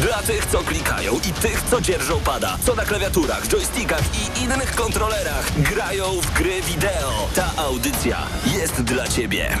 [0.00, 4.74] Dla tych, co klikają i tych, co dzierżą pada, co na klawiaturach, joystickach i innych
[4.74, 7.28] kontrolerach grają w gry wideo.
[7.34, 8.18] Ta audycja
[8.58, 9.58] jest dla Ciebie.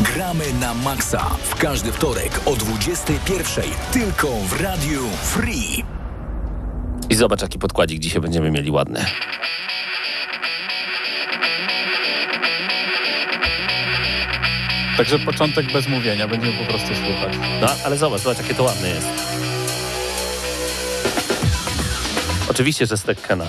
[0.00, 5.84] Gramy na maksa w każdy wtorek o 21.00 tylko w Radiu Free.
[7.10, 9.04] I zobacz, jaki podkładzik dzisiaj będziemy mieli ładny.
[14.98, 17.38] Także początek bez mówienia, będziemy po prostu słuchać.
[17.60, 19.47] No, ale zobacz, zobacz, jakie to ładne jest.
[22.58, 23.44] Oczywiście, że z Tekkena.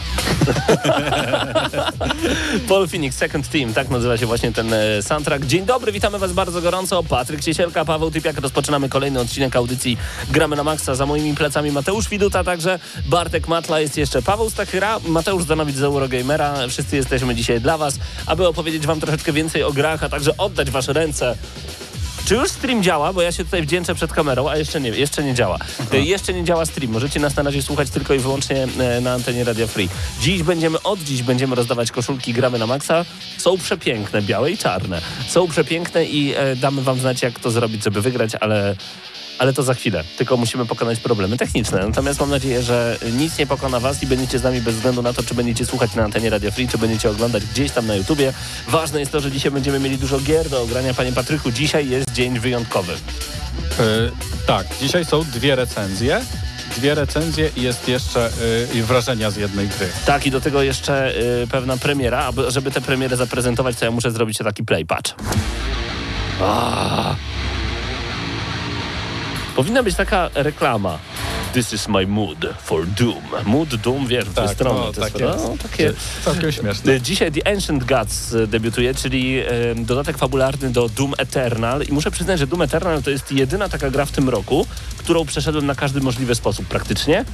[2.70, 5.46] Paul Phoenix, Second Team, tak nazywa się właśnie ten e, soundtrack.
[5.46, 7.04] Dzień dobry, witamy Was bardzo gorąco.
[7.04, 8.38] Patryk Ciesielka, Paweł Typiak.
[8.38, 9.98] Rozpoczynamy kolejny odcinek audycji
[10.32, 10.96] Gramy na Maxa.
[10.96, 15.84] Za moimi plecami Mateusz Widuta, także Bartek Matla jest jeszcze Paweł Stachyra, Mateusz Zanowicz z
[15.84, 16.68] Eurogamera.
[16.68, 20.72] Wszyscy jesteśmy dzisiaj dla Was, aby opowiedzieć Wam troszeczkę więcej o grach, a także oddać
[20.72, 21.36] Wasze ręce
[22.30, 23.14] czy już stream działa?
[23.14, 25.58] Bo ja się tutaj wdzięczę przed kamerą, a jeszcze nie, jeszcze nie działa.
[25.94, 26.92] Y, Jeszcze nie działa stream.
[26.92, 29.90] Możecie nas na razie słuchać tylko i wyłącznie e, na antenie Radio Free.
[30.22, 33.06] Dziś będziemy, od dziś będziemy rozdawać koszulki Gramy na Maxa.
[33.38, 35.02] Są przepiękne, białe i czarne.
[35.28, 38.76] Są przepiękne i e, damy wam znać, jak to zrobić, żeby wygrać, ale...
[39.40, 41.88] Ale to za chwilę, tylko musimy pokonać problemy techniczne.
[41.88, 45.14] Natomiast mam nadzieję, że nic nie pokona Was i będziecie z nami bez względu na
[45.14, 48.34] to, czy będziecie słuchać na antenie Radio Free, czy będziecie oglądać gdzieś tam na YouTubie.
[48.68, 50.94] Ważne jest to, że dzisiaj będziemy mieli dużo gier do ogrania.
[50.94, 52.94] Panie Patryku, dzisiaj jest dzień wyjątkowy.
[52.94, 54.12] Yy,
[54.48, 56.22] tak, dzisiaj są dwie recenzje.
[56.78, 58.30] Dwie recenzje i jest jeszcze
[58.74, 59.88] yy, wrażenia z jednej gry.
[60.06, 62.32] Tak, i do tego jeszcze y, pewna premiera.
[62.48, 65.14] A żeby tę premierę zaprezentować, to ja muszę zrobić taki play, patrz.
[69.60, 71.00] Powinna być taka reklama.
[71.54, 73.24] This is my mood for Doom.
[73.46, 74.80] Mood, Doom, wiesz, w Tak, stronę.
[74.80, 75.94] no, to tak jest, no, takie...
[76.26, 76.94] Całkiem śmieszne.
[76.94, 81.94] Y, Dzisiaj The Ancient Gods y, debiutuje, czyli y, dodatek fabularny do Doom Eternal i
[81.94, 85.66] muszę przyznać, że Doom Eternal to jest jedyna taka gra w tym roku, którą przeszedłem
[85.66, 87.26] na każdy możliwy sposób praktycznie.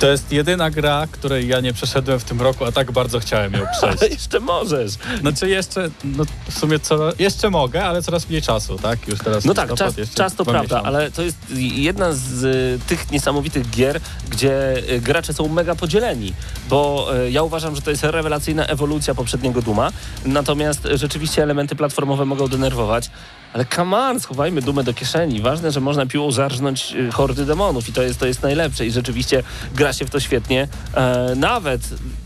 [0.00, 3.52] To jest jedyna gra, której ja nie przeszedłem w tym roku, a tak bardzo chciałem
[3.52, 4.14] ją Ale przejść.
[4.14, 4.92] jeszcze możesz.
[5.20, 9.08] Znaczy jeszcze, no w sumie co, jeszcze mogę, ale coraz mniej czasu, tak?
[9.08, 10.86] Już teraz No tak, czas, czas to prawda, miesiące.
[10.86, 16.32] ale to jest jedna z y, tych niesamowitych gier, gdzie y, gracze są mega podzieleni,
[16.68, 19.90] bo y, ja uważam, że to jest rewelacyjna ewolucja poprzedniego Duma,
[20.24, 23.10] natomiast rzeczywiście elementy platformowe mogą denerwować,
[23.52, 25.40] ale come on, schowajmy Dumę do kieszeni.
[25.40, 28.90] Ważne, że można piłą zarżnąć y, hordy demonów i to jest, to jest najlepsze i
[28.90, 29.42] rzeczywiście
[29.74, 30.68] gra się w to świetnie.
[30.94, 31.80] E, nawet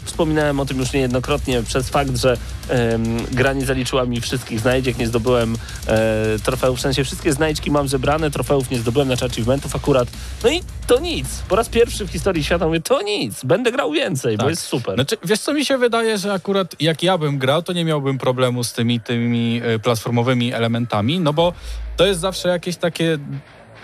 [0.05, 2.37] wspominałem o tym już niejednokrotnie przez fakt, że
[2.69, 5.57] em, gra nie zaliczyła mi wszystkich znajdziek, nie zdobyłem
[5.87, 10.09] e, trofeów, w sensie wszystkie znajdźki mam zebrane, trofeów nie zdobyłem, znaczy achievementów akurat.
[10.45, 11.29] No i to nic.
[11.49, 14.51] Po raz pierwszy w historii świata mówię, to nic, będę grał więcej, bo Tak.
[14.51, 14.95] jest super.
[14.95, 18.19] Znaczy, wiesz co mi się wydaje, że akurat jak ja bym grał, to nie miałbym
[18.19, 21.53] problemu z tymi, tymi e, platformowymi elementami, no bo
[21.97, 23.19] to jest zawsze jakieś takie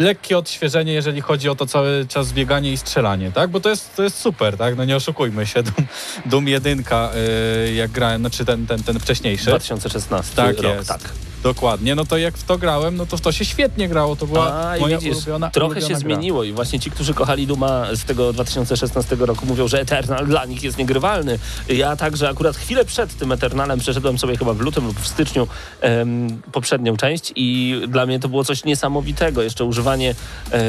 [0.00, 3.50] lekkie odświeżenie, jeżeli chodzi o to cały czas bieganie i strzelanie, tak?
[3.50, 4.76] Bo to jest, to jest super, tak?
[4.76, 5.86] No nie oszukujmy się, Doom,
[6.26, 9.46] Doom 1, y, jak grałem, znaczy ten, ten, ten wcześniejszy.
[9.46, 10.88] 2016 Tak rok, jest.
[10.88, 11.00] tak.
[11.42, 14.26] Dokładnie, no to jak w to grałem, no to w to się świetnie grało, to
[14.26, 16.00] była A, moja widzisz, ulubiona trochę ulubiona się gra.
[16.00, 20.44] zmieniło i właśnie ci, którzy kochali Duma z tego 2016 roku mówią, że Eternal dla
[20.44, 21.38] nich jest niegrywalny.
[21.68, 25.46] Ja także akurat chwilę przed tym Eternalem przeszedłem sobie chyba w lutym lub w styczniu
[25.80, 29.42] em, poprzednią część i dla mnie to było coś niesamowitego.
[29.42, 30.14] Jeszcze używanie
[30.52, 30.60] e,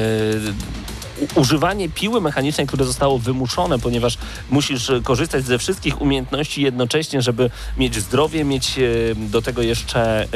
[1.35, 4.17] używanie piły mechanicznej, które zostało wymuszone, ponieważ
[4.49, 8.81] musisz korzystać ze wszystkich umiejętności jednocześnie, żeby mieć zdrowie, mieć e,
[9.15, 10.27] do tego jeszcze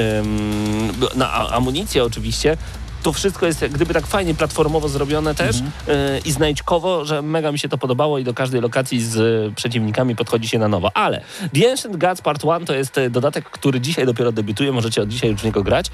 [1.15, 2.57] na amunicję oczywiście.
[3.03, 7.59] To wszystko jest gdyby tak fajnie platformowo zrobione też e, i znajdźkowo, że mega mi
[7.59, 10.91] się to podobało i do każdej lokacji z e, przeciwnikami podchodzi się na nowo.
[10.97, 11.21] Ale
[11.53, 15.31] The Ancient Gods Part 1 to jest dodatek, który dzisiaj dopiero debiutuje, możecie od dzisiaj
[15.31, 15.91] już w niego grać.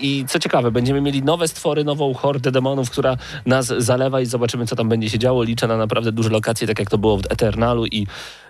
[0.00, 3.16] I co ciekawe, będziemy mieli nowe stwory, nową hordę demonów, która
[3.46, 5.42] nas zalewa i zobaczymy, co tam będzie się działo.
[5.42, 8.06] Liczę na naprawdę duże lokacje, tak jak to było w Eternalu i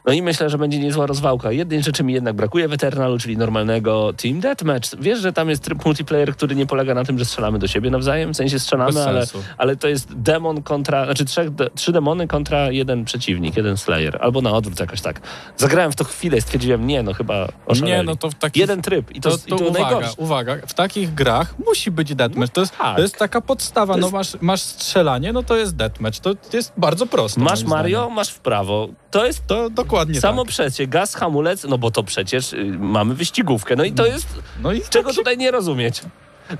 [0.06, 1.52] no i myślę, że będzie niezła rozwałka.
[1.52, 4.88] Jednej rzeczy mi jednak brakuje w Eternalu, czyli normalnego Team Deathmatch.
[5.00, 7.90] Wiesz, że tam jest tryb multiplayer, który nie polega na tym, że strzelamy do siebie
[7.90, 9.26] nawzajem, w sensie strzelamy, ale,
[9.58, 14.40] ale to jest demon kontra, znaczy trzech, trzy demony kontra jeden przeciwnik, jeden slayer, albo
[14.40, 15.20] na odwrót jakoś tak.
[15.56, 17.96] Zagrałem w to chwilę i stwierdziłem, nie no, chyba oszaleli.
[17.96, 18.34] Nie, no to w.
[18.54, 20.14] Jeden tryb i to, To, i to to uwaga, najgorsze.
[20.16, 22.52] uwaga, w takich grach musi być deathmatch.
[22.52, 22.96] To jest, tak.
[22.96, 23.96] to jest taka podstawa.
[23.96, 26.18] No jest- masz, masz strzelanie, no to jest deathmatch.
[26.18, 27.40] To jest bardzo proste.
[27.40, 28.14] Masz Mario, zdaniem.
[28.16, 28.88] masz w prawo.
[29.10, 30.48] To jest To dokładnie samo tak.
[30.48, 33.76] przecie, gaz, hamulec, no bo to przecież y, mamy wyścigówkę.
[33.76, 34.26] No i to jest
[34.62, 36.02] No i czego tak się- tutaj nie rozumieć.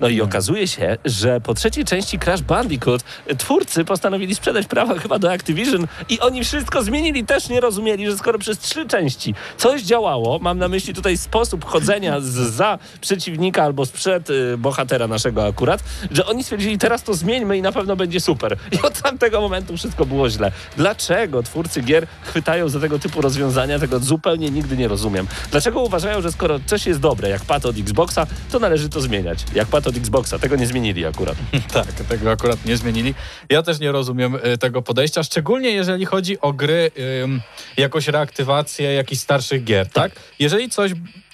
[0.01, 3.05] No i okazuje się, że po trzeciej części Crash Bandicoot
[3.39, 7.25] twórcy postanowili sprzedać prawa chyba do Activision i oni wszystko zmienili.
[7.25, 11.65] Też nie rozumieli, że skoro przez trzy części coś działało, mam na myśli tutaj sposób
[11.65, 17.15] chodzenia z, za przeciwnika albo sprzed y, bohatera naszego akurat, że oni stwierdzili, teraz to
[17.15, 18.57] zmieńmy i na pewno będzie super.
[18.73, 20.53] I od tamtego momentu wszystko było źle.
[20.77, 23.79] Dlaczego twórcy gier chwytają za tego typu rozwiązania?
[23.79, 25.27] Tego zupełnie nigdy nie rozumiem.
[25.51, 29.45] Dlaczego uważają, że skoro coś jest dobre, jak pad od Xboxa, to należy to zmieniać?
[29.55, 30.39] Jak pad od Xboxa.
[30.39, 31.37] Tego nie zmienili akurat.
[31.73, 33.15] Tak, tego akurat nie zmienili.
[33.49, 36.91] Ja też nie rozumiem y, tego podejścia, szczególnie jeżeli chodzi o gry,
[37.23, 37.41] ym,
[37.77, 40.13] jakąś reaktywację jakichś starszych gier, tak?
[40.39, 40.93] Jeżeli coś...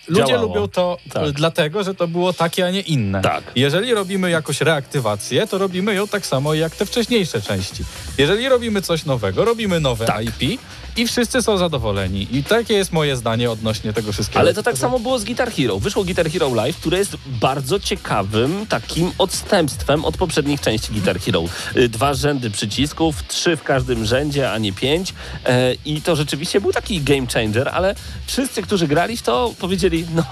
[0.08, 0.46] Ludzie Działało.
[0.48, 1.26] lubią to Tak.
[1.26, 3.22] y, dlatego, że to było takie, a nie inne.
[3.22, 3.44] Tak.
[3.56, 7.84] Jeżeli robimy jakąś reaktywację, to robimy ją tak samo jak te wcześniejsze części.
[8.18, 10.22] Jeżeli robimy coś nowego, robimy nowe Tak.
[10.42, 10.60] IP
[10.96, 12.26] i wszyscy są zadowoleni.
[12.32, 14.40] I takie jest moje zdanie odnośnie tego wszystkiego.
[14.40, 15.78] Ale to tak samo było z Guitar Hero.
[15.78, 21.44] Wyszło Guitar Hero Live, które jest bardzo ciekawym takim odstępstwem od poprzednich części Guitar Hero.
[21.76, 25.14] Y, Dwa rzędy przycisków, trzy w każdym rzędzie, a nie pięć.
[25.44, 27.94] E, I to rzeczywiście był taki game changer, ale
[28.26, 30.24] wszyscy, którzy grali w to, powiedzieli, no,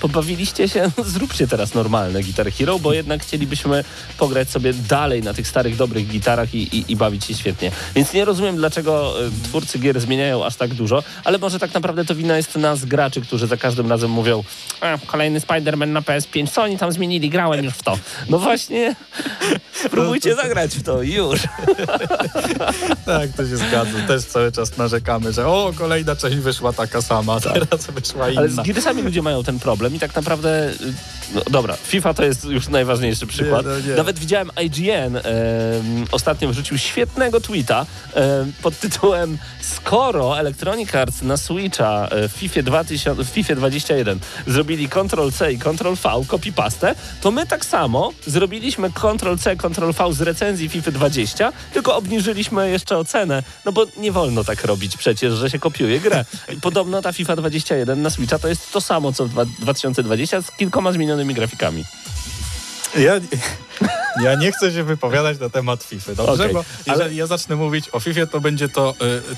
[0.00, 3.84] pobawiliście się, zróbcie teraz normalne Guitar Hero, bo jednak chcielibyśmy
[4.18, 7.70] pograć sobie dalej na tych starych, dobrych gitarach i, i, i bawić się świetnie.
[7.94, 10.11] Więc nie rozumiem, dlaczego y, twórcy gier zmieniają
[10.46, 13.90] aż tak dużo, ale może tak naprawdę to wina jest nas, graczy, którzy za każdym
[13.90, 14.44] razem mówią
[14.80, 17.98] e, kolejny Spider-Man na PS5, co oni tam zmienili, grałem już w to.
[18.28, 18.96] No właśnie,
[19.86, 21.40] spróbujcie zagrać w to już.
[23.06, 23.98] Tak, to się zgadza.
[24.06, 28.40] Też cały czas narzekamy, że o, kolejna część wyszła taka sama, teraz wyszła inna.
[28.40, 30.72] Ale z Gearsami ludzie mają ten problem i tak naprawdę,
[31.34, 33.66] no dobra, FIFA to jest już najważniejszy przykład.
[33.66, 33.94] Nie, no nie.
[33.94, 35.22] Nawet widziałem IGN em,
[36.12, 42.62] ostatnio wrzucił świetnego tweeta em, pod tytułem skoro Electronic Arts na Switcha e, w FIFA,
[42.62, 49.56] 2000, w FIFA 21 zrobili Ctrl-C i Ctrl-V, copy-pastę, to my tak samo zrobiliśmy Ctrl-C,
[49.56, 54.96] Ctrl-V z recenzji FIFA 20, tylko obniżyliśmy jeszcze ocenę, no bo nie wolno tak robić
[54.96, 56.24] przecież, że się kopiuje grę.
[56.62, 60.50] Podobno ta FIFA 21 na Switcha to jest to samo, co w dwa- 2020 z
[60.50, 61.84] kilkoma zmienionymi grafikami.
[62.98, 63.12] Ja,
[64.24, 66.32] ja nie chcę się wypowiadać na temat FIFA, dobrze?
[66.42, 68.94] Okej, Bo jeżeli ja zacznę mówić o FIFA, to będzie to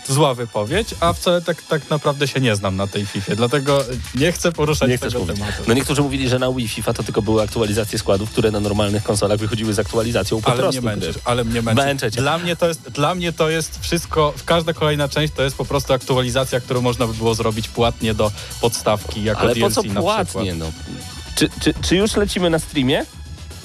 [0.09, 3.85] y, zła wypowiedź, a wcale tak, tak naprawdę się nie znam na tej FIFA, dlatego
[4.15, 5.37] nie chcę poruszać Nie tego mówić.
[5.37, 5.63] tematu.
[5.69, 9.03] No niektórzy mówili, że na Wii FIFA to tylko były aktualizacje składów, które na normalnych
[9.03, 10.83] konsolach wychodziły z aktualizacją po ale prostu.
[10.83, 11.63] mnie męczysz, ale mnie.
[11.63, 12.21] Męczę cię.
[12.21, 15.65] Dla mnie, to jest, dla mnie to jest wszystko, każda kolejna część to jest po
[15.65, 19.83] prostu aktualizacja, którą można by było zrobić płatnie do podstawki, jako Ale po DLC co
[19.83, 20.31] na przykład.
[20.31, 20.55] płatnie?
[20.55, 20.73] No?
[21.37, 23.07] Czy, czy, czy już lecimy na streamie?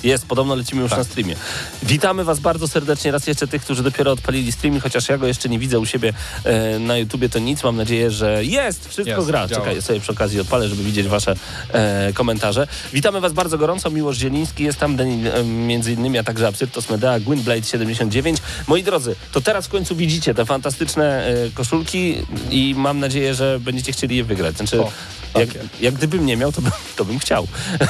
[0.03, 0.97] Jest, podobno lecimy już Tak.
[0.99, 1.35] na streamie.
[1.83, 5.49] Witamy Was bardzo serdecznie, raz jeszcze tych, którzy dopiero odpalili streaming, chociaż ja go jeszcze
[5.49, 6.13] nie widzę u siebie
[6.43, 7.63] e, na YouTubie, to nic.
[7.63, 9.47] Mam nadzieję, że jest, wszystko Jest, gra.
[9.47, 9.61] działa.
[9.65, 11.35] Czekaj, sobie przy okazji odpalę, żeby widzieć Wasze
[11.73, 12.67] e, komentarze.
[12.93, 16.89] Witamy Was bardzo gorąco, Miłosz Zieliński jest tam, Denin, e, między innymi, a także Absyrtos
[16.89, 18.37] Medea, Gwynblade 79.
[18.67, 22.15] Moi drodzy, to teraz w końcu widzicie te fantastyczne e, koszulki
[22.51, 24.57] i mam nadzieję, że będziecie chcieli je wygrać.
[24.57, 24.91] Znaczy, O,
[25.39, 25.59] jak, takie.
[25.81, 27.47] jak gdybym nie miał, to bym, to bym chciał.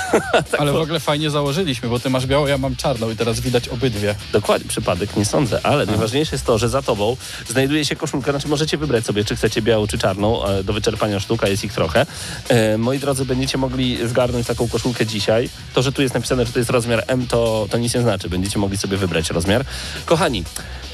[0.59, 3.67] Ale w ogóle fajnie założyliśmy, bo ty masz białą, ja mam czarną i teraz widać
[3.67, 4.15] obydwie.
[4.33, 7.17] Dokładnie, przypadek, nie sądzę, ale najważniejsze jest to, że za tobą
[7.47, 11.19] znajduje się koszulka, znaczy możecie wybrać sobie, czy chcecie białą, czy czarną, e, do wyczerpania
[11.19, 12.05] sztuka, jest ich trochę.
[12.49, 15.49] E, moi drodzy, będziecie mogli zgarnąć taką koszulkę dzisiaj.
[15.73, 18.29] To, że tu jest napisane, że to jest rozmiar M, to, to nic nie znaczy,
[18.29, 19.65] będziecie mogli sobie wybrać rozmiar.
[20.05, 20.43] Kochani,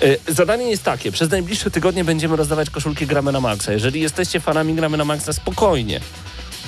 [0.02, 3.74] e, zadanie jest takie, przez najbliższe tygodnie będziemy rozdawać koszulki Gramy na Maxa.
[3.74, 6.00] Jeżeli jesteście fanami Gramy na Maxa, spokojnie.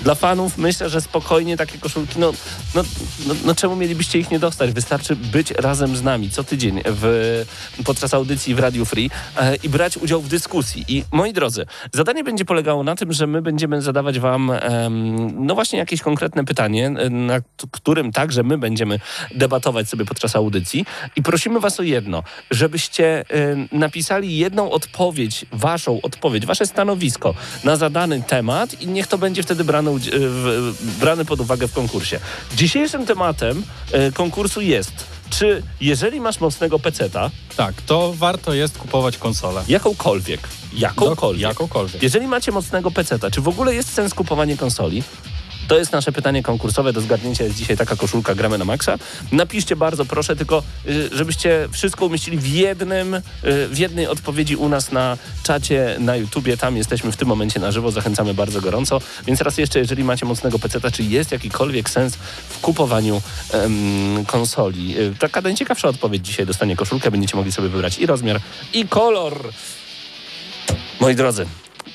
[0.02, 2.34] Dla fanów myślę, że spokojnie takie koszulki, no,
[2.76, 2.84] no,
[3.28, 4.72] no, no czemu mielibyście ich nie dostać?
[4.72, 7.46] Wystarczy być razem z nami co tydzień w,
[7.86, 10.86] podczas audycji w Radio Free e, i brać udział w dyskusji.
[10.88, 15.56] I moi drodzy, zadanie będzie polegało na tym, że my będziemy zadawać wam em, no
[15.56, 17.40] właśnie jakieś konkretne pytanie, e, na
[17.72, 19.00] którym także my będziemy
[19.36, 20.86] debatować sobie podczas audycji
[21.16, 27.76] i prosimy was o jedno, żebyście e, napisali jedną odpowiedź, waszą odpowiedź, wasze stanowisko na
[27.76, 32.20] zadany temat i niech to będzie wtedy brane, e, w, brane pod uwagę w konkursie.
[32.56, 34.92] Dzisiejszym tematem e, konkursu jest,
[35.30, 39.64] czy jeżeli masz mocnego peceta, Tak, to warto jest kupować konsolę.
[39.68, 42.04] jakąkolwiek, jakąkolwiek, Jakąkolwiek.
[42.04, 45.04] jeżeli macie mocnego peceta, czy w ogóle jest sens kupowanie konsoli?
[45.68, 46.94] To jest nasze pytanie konkursowe.
[46.94, 48.98] Do zgadnięcia jest dzisiaj taka koszulka Gramy na Maxa.
[49.32, 53.22] Napiszcie bardzo proszę, tylko y, żebyście wszystko umieścili w jednym, y,
[53.68, 56.58] w jednej odpowiedzi u nas na czacie na YouTubie.
[56.58, 57.92] Tam jesteśmy w tym momencie na żywo.
[57.92, 59.02] Zachęcamy bardzo gorąco.
[59.26, 62.16] Więc raz jeszcze, jeżeli macie mocnego peceta, czy jest jakikolwiek sens
[62.50, 63.22] w kupowaniu
[63.52, 65.00] em, konsoli?
[65.00, 67.12] Y, Taka najciekawsza odpowiedź dzisiaj dostanie koszulkę.
[67.12, 68.42] Będziecie mogli sobie wybrać i rozmiar,
[68.74, 69.50] i kolor.
[71.00, 71.46] Moi drodzy,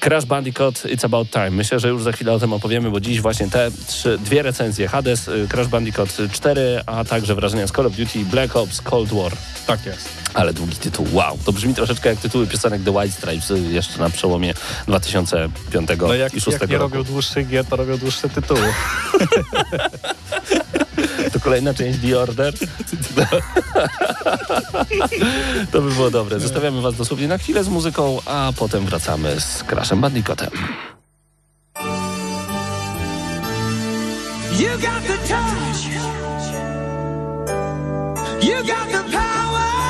[0.03, 1.51] Crash Bandicoot It's About Time.
[1.51, 4.89] Myślę, że już za chwilę o tym opowiemy, bo dziś właśnie te trzy, dwie recenzje
[4.89, 9.13] Hades, y, Crash Bandicoot 4, a także wrażenia z Call of Duty Black Ops Cold
[9.13, 9.33] War.
[9.67, 10.09] Tak jest.
[10.35, 11.39] Ale długi tytuł, wow.
[11.45, 14.55] To brzmi troszeczkę jak tytuły piosenek The White Stripes y, jeszcze na przełomie
[14.87, 16.95] 2005 No jak, i 2006 jak nie roku.
[16.97, 18.61] robią dłuższych gier, to robią dłuższe tytuły.
[21.31, 22.55] To kolejna część The Order.
[25.73, 26.41] to by było dobre.
[26.41, 30.51] Zostawiamy was dosłownie na chwilę z muzyką, a potem wracamy z Crashem Bandicootem.
[34.59, 35.83] You got the touch.
[38.43, 39.82] You got the power.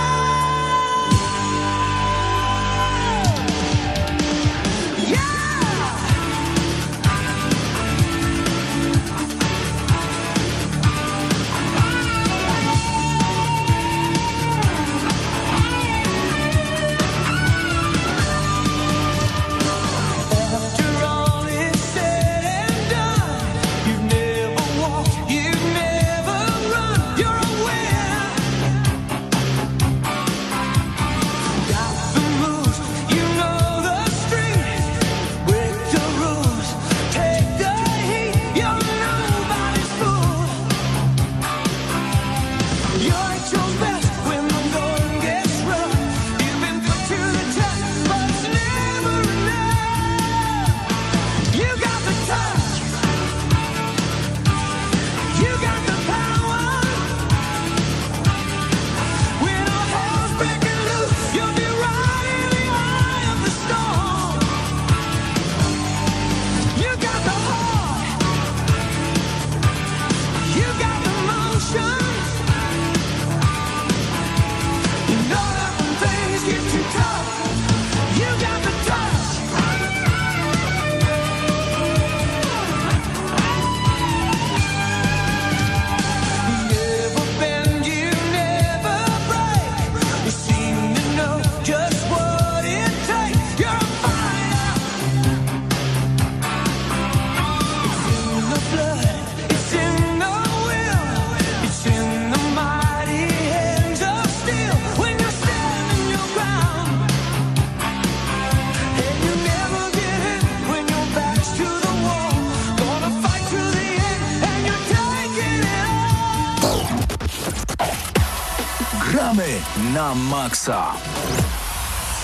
[119.94, 120.86] Na maksa.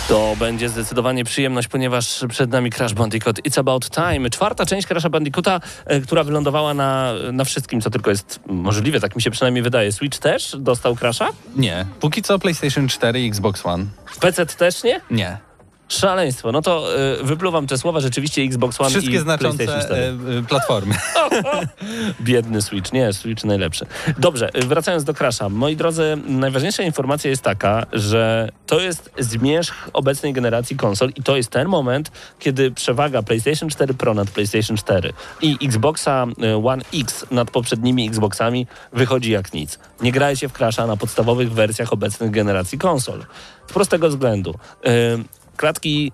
[0.09, 4.31] To będzie zdecydowanie przyjemność, ponieważ przed nami Crash Bandicoot It's About Time.
[4.31, 9.17] Czwarta część Crasha Bandicoota, e, która wylądowała na, na wszystkim, co tylko jest możliwe, tak
[9.17, 9.93] mi się przynajmniej wydaje.
[9.93, 11.29] Switch też dostał Crasha?
[11.57, 11.87] Nie.
[12.01, 13.85] Póki co PlayStation 4 i Xbox One.
[14.21, 15.01] PC też nie?
[15.11, 15.48] Nie.
[15.89, 16.53] Szaleństwo.
[16.53, 20.39] No to y, wypluwam te słowa, rzeczywiście Xbox One Wszystkie i znaczące PlayStation 4.
[20.39, 20.95] e, platformy.
[22.21, 22.93] Biedny Switch.
[22.93, 23.87] Nie, Switch najlepszy.
[24.19, 25.49] Dobrze, y, wracając do Crasha.
[25.49, 31.37] Moi drodzy, najważniejsza informacja jest taka, że to jest zmierzch obecnej generacji konsol i to
[31.37, 36.83] jest ten moment, kiedy przewaga PlayStation 4 Pro nad PlayStation 4 i Xboxa y, One
[36.95, 39.79] X nad poprzednimi Xboxami wychodzi jak nic.
[40.01, 43.25] Nie graje się w Crasha na podstawowych wersjach obecnych generacji konsol.
[43.67, 44.55] Z prostego względu.
[44.87, 46.13] Y, Klatki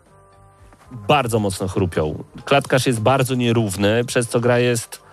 [0.90, 2.24] bardzo mocno chrupią.
[2.44, 5.04] Klatkarz jest bardzo nierówny, przez co gra jest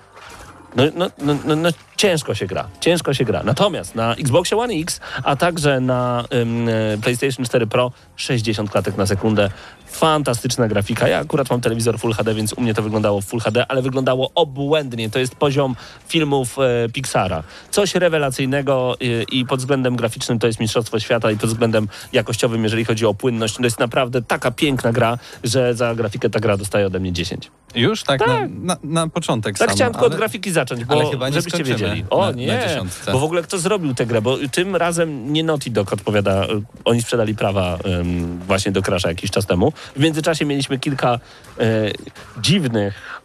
[0.76, 3.44] no, no, no, no, no ciężko się gra, ciężko się gra.
[3.44, 8.98] Natomiast na Xboxie One X, a także na ym, e, PlayStation 4 Pro 60 klatek
[8.98, 9.50] na sekundę.
[9.92, 11.08] Fantastyczna grafika.
[11.08, 13.82] Ja akurat mam telewizor Full HD, więc u mnie to wyglądało w Full HD, ale
[13.82, 15.10] wyglądało obłędnie.
[15.10, 15.76] To jest poziom
[16.08, 17.44] filmów e, Pixara.
[17.72, 22.64] Coś rewelacyjnego e, i pod względem graficznym to jest mistrzostwo świata i pod względem jakościowym,
[22.64, 26.58] jeżeli chodzi o płynność, to jest naprawdę taka piękna gra, że za grafikę ta gra
[26.58, 27.52] dostaje ode mnie 10.
[27.76, 28.04] Już?
[28.04, 28.20] Tak?
[28.20, 28.30] Tak.
[28.30, 31.30] Na, na, na początek Tak sam, chciałem tylko ale- od grafiki zacząć, bo ale chyba
[31.30, 32.06] nie żebyście wiedzieli.
[32.10, 32.82] O na- nie,
[33.12, 36.48] bo w ogóle kto zrobił tę grę, bo tym razem nie Naughty Dog odpowiada, y,
[36.86, 39.74] oni sprzedali prawa ym, właśnie do Crasha jakiś czas temu.
[39.96, 41.20] W międzyczasie mieliśmy kilka
[41.60, 41.94] y,
[42.42, 43.22] dziwnych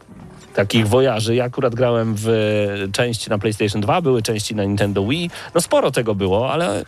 [0.55, 1.35] takich wojaży.
[1.35, 2.29] Ja akurat grałem w
[2.93, 5.31] części na PlayStation 2, były części na Nintendo Wii.
[5.55, 6.85] No sporo tego było, ale...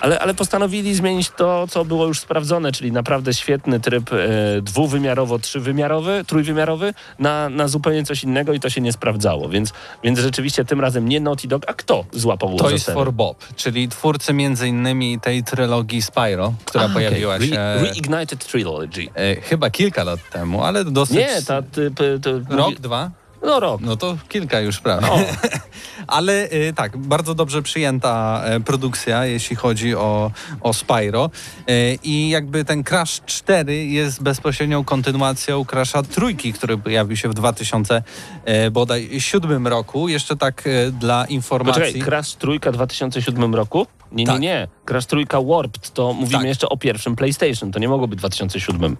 [0.00, 4.16] Ale, ale postanowili zmienić to, co było już sprawdzone, czyli naprawdę świetny tryb e,
[4.62, 9.48] dwuwymiarowo, trzywymiarowy, trójwymiarowy na, na zupełnie coś innego i to się nie sprawdzało.
[9.48, 9.72] Więc,
[10.04, 13.88] więc rzeczywiście tym razem nie Naughty Dog, a kto złapał To jest for Bob, czyli
[13.88, 19.08] twórcy między innymi tej trylogii Spyro, która A, pojawiła się Re Reignited Trilogy.
[19.14, 21.16] e, chyba kilka lat temu, ale dosyć...
[21.16, 21.62] Nie, ta...
[21.62, 23.10] Ty, ty, ty, Rok, dwa?
[23.46, 23.80] No rok.
[23.80, 25.06] No to kilka już prawie.
[25.06, 25.18] O.
[26.06, 31.30] Ale y, tak, bardzo dobrze przyjęta e, produkcja, jeśli chodzi o, o Spyro.
[31.68, 37.34] E, I jakby ten Crash 4 jest bezpośrednią kontynuacją Crasha trójki, który pojawił się w
[37.34, 40.08] 2007 roku.
[40.08, 41.82] Jeszcze tak e, dla informacji.
[41.82, 43.86] Poczekaj, Crash Trójka w 2007 roku?
[44.12, 44.40] Nie, nie, Tak.
[44.40, 44.68] nie.
[44.84, 46.48] Crash Trójka Warped, to mówimy Tak.
[46.48, 48.96] jeszcze o pierwszym PlayStation, to nie mogło być w 2007.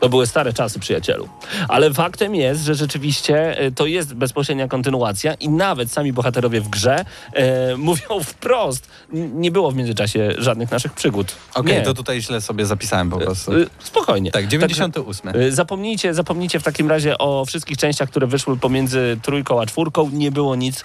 [0.00, 1.28] To były stare czasy, przyjacielu.
[1.68, 6.68] Ale faktem jest, że rzeczywiście e, to jest bezpośrednia kontynuacja i nawet sami bohaterowie w
[6.68, 11.36] grze e, mówią wprost, nie było w międzyczasie żadnych naszych przygód.
[11.54, 11.82] Okej, nie.
[11.82, 13.52] to tutaj źle sobie zapisałem po prostu.
[13.52, 14.30] E, Spokojnie.
[14.30, 15.36] Tak, 98.
[15.36, 20.10] Y, Zapomnijcie, zapomnijcie w takim razie o wszystkich częściach, które wyszły pomiędzy trójką a czwórką.
[20.12, 20.84] Nie było nic e,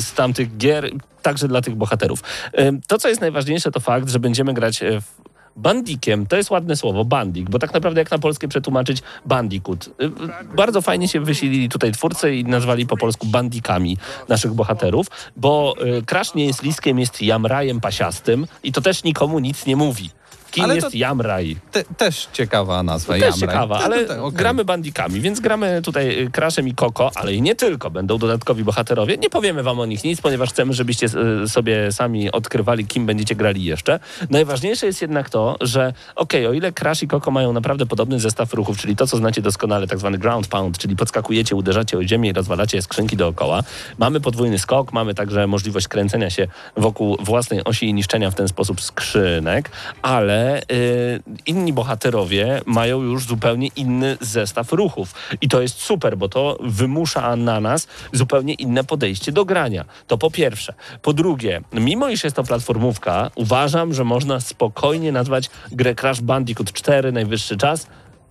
[0.00, 0.90] z tamtych gier,
[1.22, 2.22] także dla tych bohaterów.
[2.52, 5.26] E, to, co jest najważniejsze, to fakt, że będziemy grać e, w
[5.56, 9.86] Bandikiem, to jest ładne słowo, bandik, bo tak naprawdę jak na polskie przetłumaczyć bandicoot.
[9.86, 10.10] Y,
[10.56, 13.98] Bardzo fajnie się wysilili tutaj twórcy i nazwali po polsku bandikami
[14.28, 19.38] naszych bohaterów, bo y, Crash nie jest liskiem, jest jamrajem pasiastym i to też nikomu
[19.38, 20.10] nic nie mówi.
[20.56, 21.56] Kim Ale jest Jamraj?
[21.72, 23.12] Te, też ciekawa nazwa.
[23.12, 23.40] Też Jamraj.
[23.40, 24.38] ciekawa, No ale tak, okej.
[24.38, 28.64] gramy bandikami, więc gramy tutaj y, Crashem i Koko, ale i nie tylko, będą dodatkowi
[28.64, 29.16] bohaterowie.
[29.16, 31.06] Nie powiemy wam o nich nic, ponieważ chcemy, żebyście
[31.44, 33.98] y, sobie sami odkrywali, kim będziecie grali jeszcze.
[34.30, 38.54] Najważniejsze jest jednak to, że okej, o ile Crash i Koko mają naprawdę podobny zestaw
[38.54, 42.30] ruchów, czyli to, co znacie doskonale, tak zwany ground pound, czyli podskakujecie, uderzacie o ziemię
[42.30, 43.62] i rozwalacie skrzynki dookoła.
[43.98, 48.48] Mamy podwójny skok, mamy także możliwość kręcenia się wokół własnej osi i niszczenia w ten
[48.48, 49.70] sposób skrzynek,
[50.02, 55.14] ale y, inni bohaterowie mają już zupełnie inny zestaw ruchów.
[55.40, 59.84] I to jest super, bo to wymusza na nas zupełnie inne podejście do grania.
[60.06, 60.74] To po pierwsze.
[61.02, 66.72] Po drugie, mimo iż jest to platformówka, uważam, że można spokojnie nazwać grę Crash Bandicoot
[66.72, 67.86] 4 najwyższy czas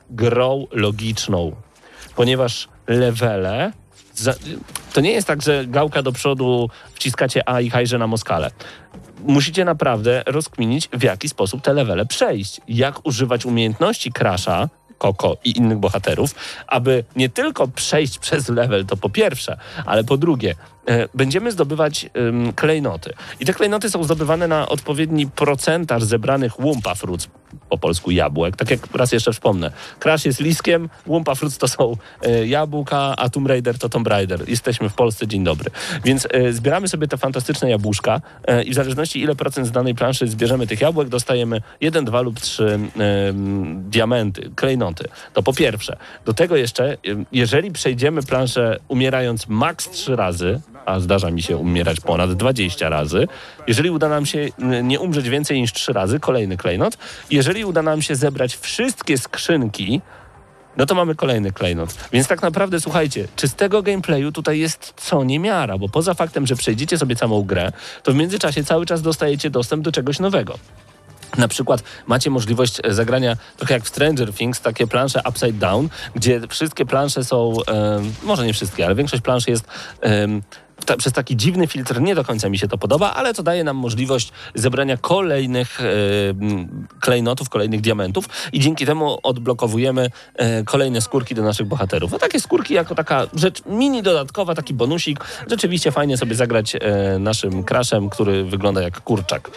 [0.09, 1.55] grą logiczną.
[2.15, 3.71] Ponieważ levele
[4.93, 8.51] to nie jest tak, że gałka do przodu wciskacie A i hajże na moskale.
[9.19, 12.61] Musicie naprawdę rozkminić, w jaki sposób te levele przejść.
[12.67, 16.35] Jak używać umiejętności Crasha, Koko i innych bohaterów,
[16.67, 20.55] aby nie tylko przejść przez level, to po pierwsze, ale po drugie,
[21.13, 23.13] będziemy zdobywać em, klejnoty.
[23.39, 27.27] I te klejnoty są zdobywane na odpowiedni procentaż zebranych Wumpa Fruits,
[27.69, 28.55] po polsku jabłek.
[28.55, 33.29] Tak jak raz jeszcze wspomnę, Crash jest liskiem, Wumpa Fruits to są e, jabłka, a
[33.29, 34.49] Tomb Raider to Tomb Raider.
[34.49, 35.71] Jesteśmy w Polsce, dzień dobry.
[36.03, 39.95] Więc e, zbieramy sobie te fantastyczne jabłuszka e, i w zależności ile procent z danej
[39.95, 42.79] planszy zbierzemy tych jabłek, dostajemy jeden, dwa lub trzy
[43.75, 45.07] diamenty, klejnoty.
[45.33, 45.97] To po pierwsze.
[46.25, 46.97] Do tego jeszcze,
[47.31, 53.27] jeżeli przejdziemy planszę umierając maks trzy razy, a zdarza mi się umierać ponad 20 razy,
[53.67, 54.49] jeżeli uda nam się
[54.83, 56.97] nie umrzeć więcej niż trzy razy, kolejny klejnot,
[57.29, 60.01] jeżeli uda nam się zebrać wszystkie skrzynki,
[60.77, 61.95] no to mamy kolejny klejnot.
[62.11, 66.97] Więc tak naprawdę, słuchajcie, czystego gameplayu tutaj jest co niemiara, bo poza faktem, że przejdziecie
[66.97, 67.71] sobie całą grę,
[68.03, 70.57] to w międzyczasie cały czas dostajecie dostęp do czegoś nowego.
[71.37, 75.89] Na przykład macie możliwość e, zagrania trochę jak w Stranger Things, takie plansze upside down,
[76.15, 79.67] gdzie wszystkie plansze są, em, może nie wszystkie, ale większość planszy jest
[80.01, 80.41] em,
[80.85, 82.01] ta, przez taki dziwny filtr.
[82.01, 86.87] Nie do końca mi się to podoba, ale to daje nam możliwość zebrania kolejnych em,
[86.99, 92.13] klejnotów, kolejnych diamentów i dzięki temu odblokowujemy e, kolejne skórki do naszych bohaterów.
[92.13, 95.19] A takie skórki jako taka rzecz mini dodatkowa, taki bonusik.
[95.49, 96.79] Rzeczywiście fajnie sobie zagrać e,
[97.19, 99.51] naszym crashem, który wygląda jak kurczak.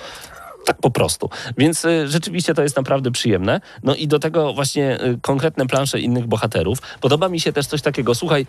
[0.64, 1.30] Tak po prostu.
[1.58, 3.60] Więc y, rzeczywiście to jest naprawdę przyjemne.
[3.82, 6.78] No i do tego właśnie y, konkretne plansze innych bohaterów.
[7.00, 8.14] Podoba mi się też coś takiego.
[8.14, 8.46] Słuchaj,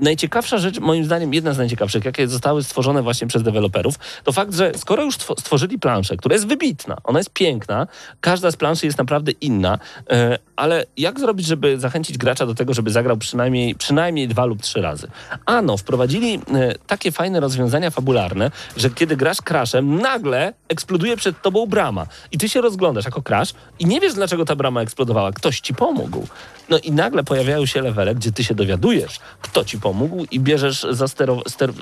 [0.00, 3.94] najciekawsza rzecz, moim zdaniem jedna z najciekawszych, jakie zostały stworzone właśnie przez deweloperów,
[4.24, 7.86] to fakt, że skoro już stwo- stworzyli planszę, która jest wybitna, ona jest piękna,
[8.20, 9.78] każda z planszy jest naprawdę inna,
[10.10, 14.62] e, ale jak zrobić, żeby zachęcić gracza do tego, żeby zagrał przynajmniej, przynajmniej dwa lub
[14.62, 15.08] trzy razy?
[15.46, 21.66] Ano, wprowadzili e, takie fajne rozwiązania fabularne, że kiedy grasz crashem, nagle eksploduje przed tobą
[21.66, 25.32] brama i ty się rozglądasz jako crash i nie wiesz, dlaczego ta brama eksplodowała.
[25.32, 26.26] Ktoś ci pomógł.
[26.68, 30.86] No i nagle pojawiają się levele, gdzie ty się dowiadujesz, kto ci pomógł i bierzesz
[30.90, 31.72] za stero, ster,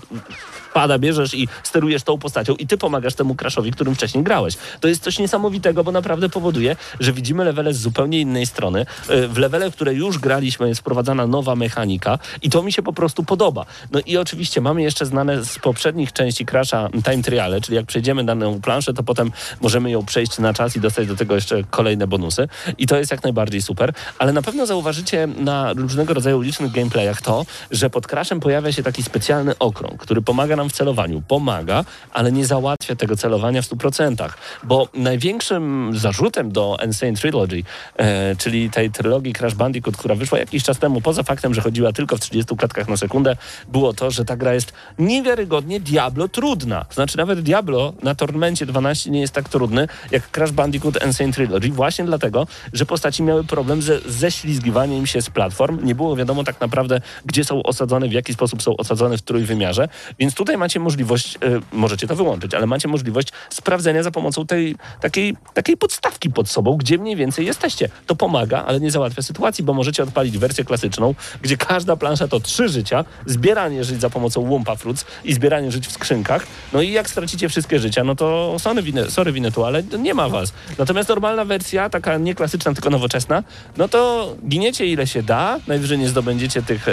[0.74, 4.56] pada bierzesz i sterujesz tą postacią i ty pomagasz temu crashowi, którym wcześniej grałeś.
[4.80, 8.65] To jest coś niesamowitego, bo naprawdę powoduje, że widzimy levele z zupełnie innej strony.
[9.08, 12.92] E, W levele, które już graliśmy, jest wprowadzana nowa mechanika i to mi się po
[12.92, 13.66] prostu podoba.
[13.92, 18.24] No i oczywiście mamy jeszcze znane z poprzednich części Crasha time triale, czyli jak przejdziemy
[18.24, 22.06] daną planszę, to potem możemy ją przejść na czas i dostać do tego jeszcze kolejne
[22.06, 22.48] bonusy.
[22.78, 23.92] I to jest jak najbardziej super.
[24.18, 28.82] Ale na pewno zauważycie na różnego rodzaju licznych gameplayach to, że pod Crashem pojawia się
[28.82, 31.22] taki specjalny okrąg, który pomaga nam w celowaniu.
[31.28, 34.28] Pomaga, ale nie załatwia tego celowania w 100%.
[34.62, 37.62] Bo największym zarzutem do Insane Trilogy,
[37.96, 41.92] e, czyli tej trylogii Crash Bandicoot, która wyszła jakiś czas temu, poza faktem, że chodziła
[41.92, 43.36] tylko w 30 klatkach na sekundę,
[43.68, 46.84] było to, że ta gra jest niewiarygodnie Diablo trudna.
[46.90, 51.70] Znaczy nawet Diablo na Tormencie 12 nie jest tak trudny, jak Crash Bandicoot Insane Trilogy,
[51.70, 55.84] właśnie dlatego, że postaci miały problem ze ześlizgiwaniem się z platform.
[55.84, 59.88] Nie było wiadomo tak naprawdę, gdzie są osadzone, w jaki sposób są osadzone w trójwymiarze,
[60.18, 61.38] więc tutaj macie możliwość, y,
[61.72, 66.76] możecie to wyłączyć, ale macie możliwość sprawdzenia za pomocą tej takiej, takiej podstawki pod sobą,
[66.76, 67.88] gdzie mniej więcej jesteście.
[68.06, 72.40] To pomaga, ale nie załatwia sytuacji, bo możecie odpalić wersję klasyczną, gdzie każda plansza to
[72.40, 76.46] trzy życia, zbieranie żyć za pomocą Wumpa Fruits i zbieranie żyć w skrzynkach.
[76.72, 80.28] No i jak stracicie wszystkie życia, no to sorry, winę, sorry Winetu, ale nie ma
[80.28, 80.52] was.
[80.78, 83.42] Natomiast normalna wersja, taka nie klasyczna, tylko nowoczesna,
[83.76, 86.86] no to giniecie ile się da, najwyżej nie zdobędziecie tych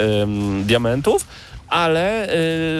[0.63, 1.26] diamentów,
[1.69, 2.28] ale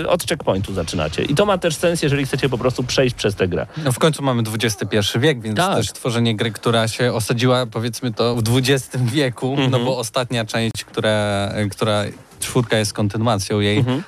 [0.02, 1.24] y, od checkpointu zaczynacie.
[1.24, 3.66] I to ma też sens, jeżeli chcecie po prostu przejść przez tę grę.
[3.84, 5.76] No w końcu mamy XXI wiek, więc Tak.
[5.76, 9.72] też tworzenie gry, która się osadziła powiedzmy to w XX wieku, Mhm.
[9.72, 12.04] no bo ostatnia część, która, która
[12.40, 13.98] czwórka jest kontynuacją jej, Mhm.
[14.00, 14.04] y,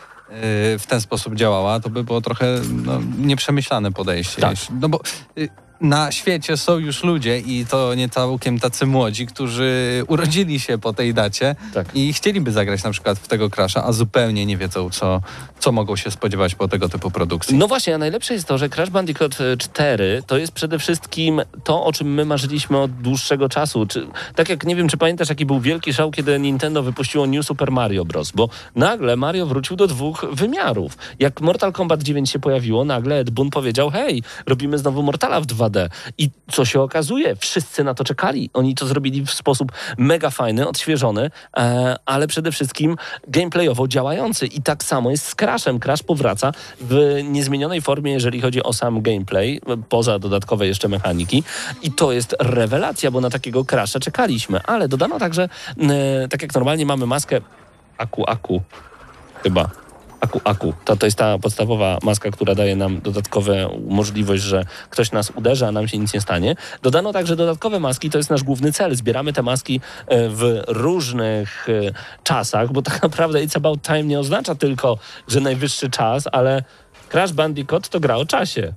[0.79, 2.45] w ten sposób działała, to by było trochę
[2.85, 4.41] no, nieprzemyślane podejście.
[4.41, 4.55] Tak.
[4.81, 4.99] No bo
[5.37, 5.49] y,
[5.81, 10.93] na świecie są już ludzie i to nie całkiem tacy młodzi, którzy urodzili się po
[10.93, 11.95] tej dacie Tak.
[11.95, 15.21] i chcieliby zagrać na przykład w tego Crasha, a zupełnie nie wiedzą, co,
[15.59, 17.57] co mogą się spodziewać po tego typu produkcji.
[17.57, 21.41] No właśnie, a najlepsze jest to, że Crash Bandicoot e, 4 to jest przede wszystkim
[21.63, 23.85] to, o czym my marzyliśmy od dłuższego czasu.
[23.85, 27.45] Czy, tak jak, nie wiem, czy pamiętasz, jaki był wielki szał, kiedy Nintendo wypuściło New
[27.45, 30.97] Super Mario Bros., bo nagle Mario wrócił do dwóch wymiarów.
[31.19, 35.45] Jak Mortal Kombat 9 się pojawiło, nagle Ed Boon powiedział, hej, robimy znowu Mortala w
[35.69, 35.89] 2D.
[36.17, 37.35] I co się okazuje?
[37.35, 38.49] Wszyscy na to czekali.
[38.53, 42.95] Oni to zrobili w sposób mega fajny, odświeżony, e, ale przede wszystkim
[43.27, 44.45] gameplayowo działający.
[44.47, 45.79] I tak samo jest z Crashem.
[45.79, 46.51] Crash powraca
[46.81, 51.43] w niezmienionej formie, jeżeli chodzi o sam gameplay, poza dodatkowe jeszcze mechaniki.
[51.83, 54.59] I to jest rewelacja, bo na takiego Crasha czekaliśmy.
[54.63, 55.49] Ale dodano także,
[55.79, 57.41] e, tak jak normalnie mamy maskę
[57.97, 58.61] Aku Aku,
[59.43, 59.84] chyba.
[60.25, 60.73] Aku Aku.
[60.85, 65.65] To, to jest ta podstawowa maska, która daje nam dodatkową możliwość, że ktoś nas uderzy,
[65.65, 66.55] a nam się nic nie stanie.
[66.81, 68.95] Dodano także dodatkowe maski, to jest nasz główny cel.
[68.95, 74.19] Zbieramy te maski e, w różnych e, czasach, bo tak naprawdę It's About Time nie
[74.19, 76.63] oznacza tylko, że najwyższy czas, ale
[77.09, 78.73] Crash Bandicoot to gra o czasie.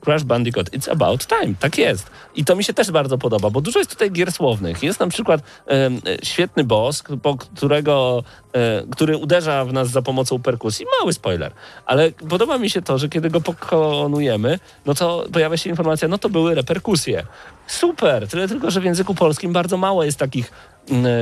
[0.00, 1.54] Crash Bandicoot, it's about time.
[1.60, 2.10] Tak jest.
[2.34, 4.82] I to mi się też bardzo podoba, bo dużo jest tutaj gier słownych.
[4.82, 5.90] Jest na przykład e,
[6.22, 10.86] świetny boss, po którego, e, który uderza w nas za pomocą perkusji.
[11.00, 11.52] Mały spoiler.
[11.86, 16.18] Ale podoba mi się to, że kiedy go pokonujemy, no to pojawia się informacja, no
[16.18, 17.26] to były reperkusje.
[17.66, 20.52] Super, tyle tylko, że w języku polskim bardzo mało jest takich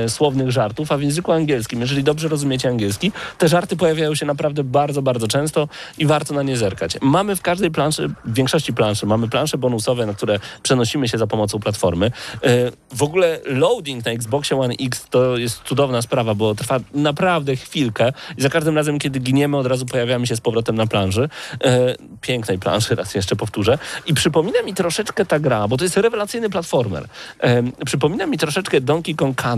[0.07, 4.63] słownych żartów, a w języku angielskim, jeżeli dobrze rozumiecie angielski, te żarty pojawiają się naprawdę
[4.63, 6.97] bardzo, bardzo często i warto na nie zerkać.
[7.01, 11.27] Mamy w każdej planszy, w większości planszy, mamy plansze bonusowe, na które przenosimy się za
[11.27, 12.11] pomocą platformy.
[12.43, 17.55] E, W ogóle loading na Xboxie One X to jest cudowna sprawa, bo trwa naprawdę
[17.55, 21.29] chwilkę i za każdym razem, kiedy giniemy, od razu pojawiamy się z powrotem na planszy.
[21.63, 23.77] E, Pięknej planszy, raz jeszcze powtórzę.
[24.05, 27.05] I przypomina mi troszeczkę ta gra, bo to jest rewelacyjny platformer.
[27.39, 29.56] E, Przypomina mi troszeczkę Donkey Kong Country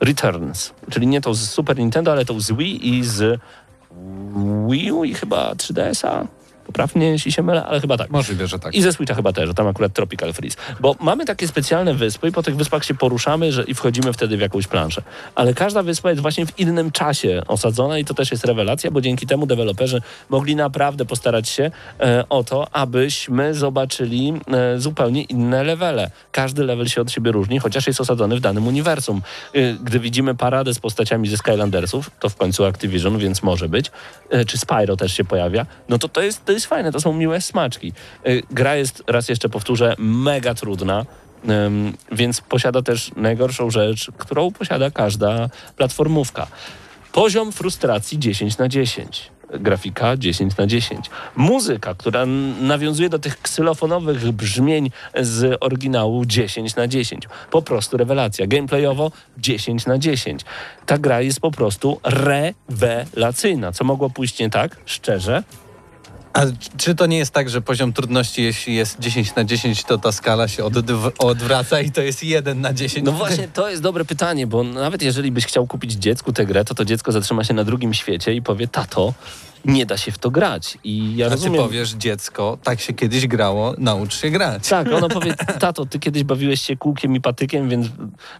[0.00, 3.40] Returns, czyli nie to z Super Nintendo, ale to z Wii i z
[4.68, 6.26] Wii U i chyba 3DS-a.
[6.70, 8.10] Poprawnie, jeśli się mylę, ale chyba tak.
[8.10, 8.74] Możliwe, że tak.
[8.74, 10.56] I ze Switcha chyba też, że tam akurat Tropical Freeze.
[10.80, 14.36] Bo mamy takie specjalne wyspy i po tych wyspach się poruszamy że, i wchodzimy wtedy
[14.36, 15.02] w jakąś planszę.
[15.34, 19.00] Ale każda wyspa jest właśnie w innym czasie osadzona i to też jest rewelacja, bo
[19.00, 25.64] dzięki temu deweloperzy mogli naprawdę postarać się e, o to, abyśmy zobaczyli e, zupełnie inne
[25.64, 26.10] levele.
[26.32, 29.22] Każdy level się od siebie różni, chociaż jest osadzony w danym uniwersum.
[29.54, 33.90] E, gdy widzimy paradę z postaciami ze Skylandersów, to w końcu Activision, więc może być,
[34.30, 37.12] e, czy Spyro też się pojawia, no to to jest, to jest fajne, to są
[37.12, 37.92] miłe smaczki.
[38.26, 41.06] Y, Gra jest, raz jeszcze powtórzę, mega trudna,
[42.12, 46.46] więc posiada też najgorszą rzecz, którą posiada każda platformówka.
[47.12, 49.30] Poziom frustracji 10 na 10.
[49.54, 51.10] Grafika 10 na 10.
[51.36, 52.26] Muzyka, która
[52.60, 57.28] nawiązuje do tych ksylofonowych brzmień z oryginału 10 na 10.
[57.50, 58.46] Po prostu rewelacja.
[58.46, 60.44] Gameplayowo 10 na 10.
[60.86, 63.72] Ta gra jest po prostu rewelacyjna.
[63.72, 64.76] Co mogło pójść nie tak?
[64.86, 65.42] Szczerze,
[66.32, 66.42] A
[66.76, 70.12] czy to nie jest tak, że poziom trudności, jeśli jest 10 na 10, to ta
[70.12, 73.06] skala się odw- odwraca i to jest 1 na 10?
[73.06, 76.64] No właśnie, to jest dobre pytanie, bo nawet jeżeli byś chciał kupić dziecku tę grę,
[76.64, 79.14] to to dziecko zatrzyma się na drugim świecie i powie, tato,
[79.64, 80.78] nie da się w to grać.
[80.84, 81.62] I ja A ty rozumiem...
[81.62, 84.68] powiesz, dziecko, tak się kiedyś grało, naucz się grać.
[84.68, 87.86] Tak, ono powie, tato, ty kiedyś bawiłeś się kółkiem i patykiem, więc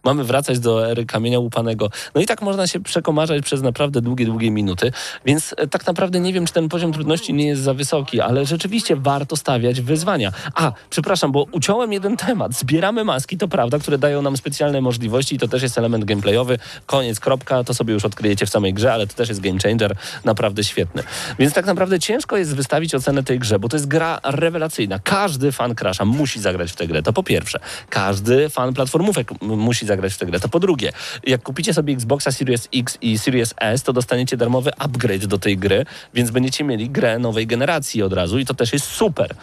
[0.05, 1.91] mamy wracać do ery kamienia łupanego.
[2.15, 4.93] No i tak można się przekomarzać przez naprawdę długie, długie minuty,
[5.27, 8.47] więc e, tak naprawdę nie wiem, czy ten poziom trudności nie jest za wysoki, ale
[8.47, 10.33] rzeczywiście warto stawiać wyzwania.
[10.55, 12.55] A, przepraszam, bo uciąłem jeden temat.
[12.55, 16.59] Zbieramy maski, to prawda, które dają nam specjalne możliwości i to też jest element gameplayowy.
[16.87, 19.97] Koniec, kropka, to sobie już odkryjecie w samej grze, ale to też jest game changer,
[20.25, 21.03] naprawdę świetny.
[21.39, 24.99] Więc tak naprawdę ciężko jest wystawić ocenę tej grze, bo to jest gra rewelacyjna.
[24.99, 27.61] Każdy fan Crasha musi zagrać w tę grę, to po pierwsze.
[27.89, 30.93] Każdy fan platformówek musi zagrać w tę grę, to po drugie.
[31.27, 35.59] Jak kupicie sobie Xboxa Series X i Series S, to dostaniecie darmowy upgrade do tej
[35.59, 39.35] gry, więc będziecie mieli grę nowej generacji od razu i to też jest super.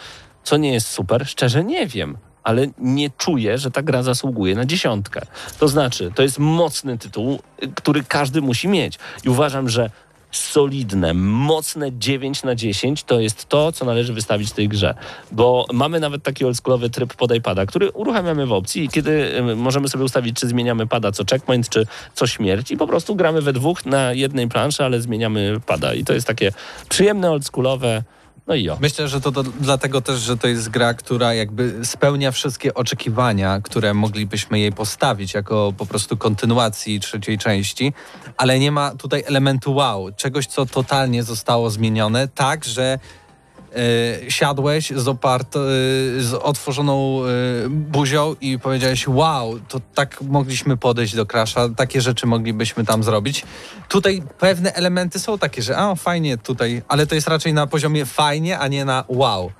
[0.44, 1.28] Co nie jest super?
[1.28, 2.16] Szczerze nie wiem.
[2.42, 5.20] Ale nie czuję, że ta gra zasługuje na dziesiątkę.
[5.58, 8.98] To znaczy, to jest mocny tytuł, y, który każdy musi mieć.
[9.24, 9.90] I uważam, że
[10.30, 14.94] solidne, mocne 9 na 10 to jest to, co należy wystawić tej grze.
[15.32, 19.88] Bo mamy nawet taki oldschoolowy tryb podaj pada, który uruchamiamy w opcji i kiedy możemy
[19.88, 23.52] sobie ustawić, czy zmieniamy pada co checkpoint, czy co śmierć i po prostu gramy we
[23.52, 25.94] dwóch na jednej planszy, ale zmieniamy pada.
[25.94, 26.52] I to jest takie
[26.88, 28.02] przyjemne, oldschoolowe.
[28.48, 28.68] No i.
[28.80, 33.60] Myślę, że to, do, dlatego też, że to jest gra, która jakby spełnia wszystkie oczekiwania,
[33.60, 37.92] które moglibyśmy jej postawić jako po prostu kontynuacji trzeciej części,
[38.36, 42.98] ale nie ma tutaj elementu wow, czegoś, co totalnie zostało zmienione, tak, że
[44.28, 45.60] siadłeś z, opart, e,
[46.20, 47.28] z otworzoną e,
[47.68, 53.44] buzią i powiedziałeś wow, to tak mogliśmy podejść do Crasha, takie rzeczy moglibyśmy tam zrobić.
[53.88, 58.06] Tutaj pewne elementy są takie, że a fajnie tutaj, ale to jest raczej na poziomie
[58.06, 59.50] fajnie, a nie na wow.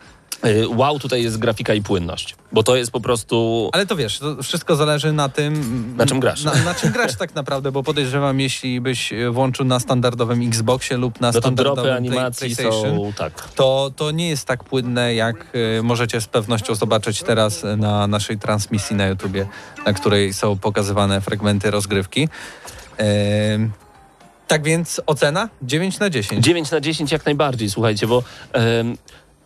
[0.46, 3.70] Y, Wow, tutaj jest grafika i płynność, bo to jest po prostu...
[3.72, 5.94] Ale to wiesz, to wszystko zależy na tym...
[5.96, 6.44] Na czym grasz.
[6.44, 10.96] Na, na czym grasz tak naprawdę, bo podejrzewam, jeśli byś e, włączył na standardowym Xboxie
[10.96, 13.12] lub na No standardowym Play- animacji PlayStation, są...
[13.12, 13.48] Tak.
[13.54, 15.46] to, to nie jest tak płynne, jak
[15.78, 19.46] e, możecie z pewnością zobaczyć teraz na naszej transmisji na YouTubie,
[19.86, 22.28] na której są pokazywane fragmenty rozgrywki.
[24.48, 26.44] Tak więc ocena 9 na 10.
[26.44, 28.22] 9 na 10 jak najbardziej, słuchajcie, bo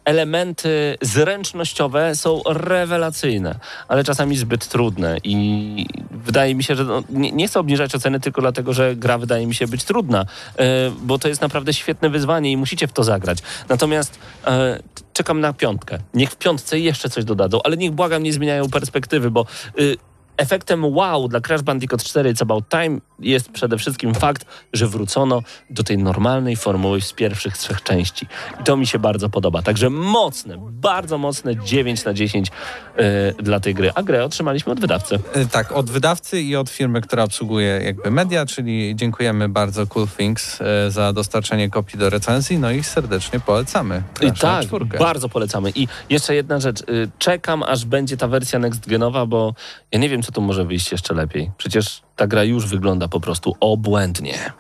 [0.04, 7.32] elementy zręcznościowe są rewelacyjne, ale czasami zbyt trudne i wydaje mi się, że no, nie,
[7.32, 11.18] nie chcę obniżać oceny tylko dlatego, że gra wydaje mi się być trudna, e, bo
[11.18, 13.38] to jest naprawdę świetne wyzwanie i musicie w to zagrać.
[13.68, 15.98] Natomiast e, czekam na piątkę.
[16.14, 19.46] Niech w piątce jeszcze coś dodadzą, ale niech błagam nie zmieniają perspektywy, bo
[19.78, 19.96] y,
[20.42, 25.42] Efektem wow dla Crash Bandicoot 4 It's About Time jest przede wszystkim fakt, że wrócono
[25.70, 28.26] do tej normalnej formuły z pierwszych trzech części.
[28.61, 29.62] I to mi się bardzo podoba.
[29.62, 32.48] Także mocne, bardzo mocne 9 na 10
[32.96, 33.05] yy,
[33.42, 33.90] dla tej gry.
[33.94, 35.18] A grę otrzymaliśmy od wydawcy.
[35.35, 40.09] E, Tak, od wydawcy i od firmy, która obsługuje jakby media, czyli dziękujemy bardzo Cool
[40.18, 44.02] Things e, za dostarczenie kopii do recenzji, no i serdecznie polecamy.
[44.20, 44.98] I tak, czwórkę.
[44.98, 45.70] bardzo polecamy.
[45.74, 46.81] I jeszcze jedna rzecz.
[46.81, 49.55] y, Czekam, aż będzie ta wersja next genowa, bo
[49.92, 51.51] ja nie wiem, co tu może wyjść jeszcze lepiej.
[51.57, 54.53] Przecież ta gra już wygląda po prostu obłędnie.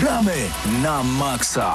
[0.00, 0.36] Gramy
[0.82, 1.74] na maksa.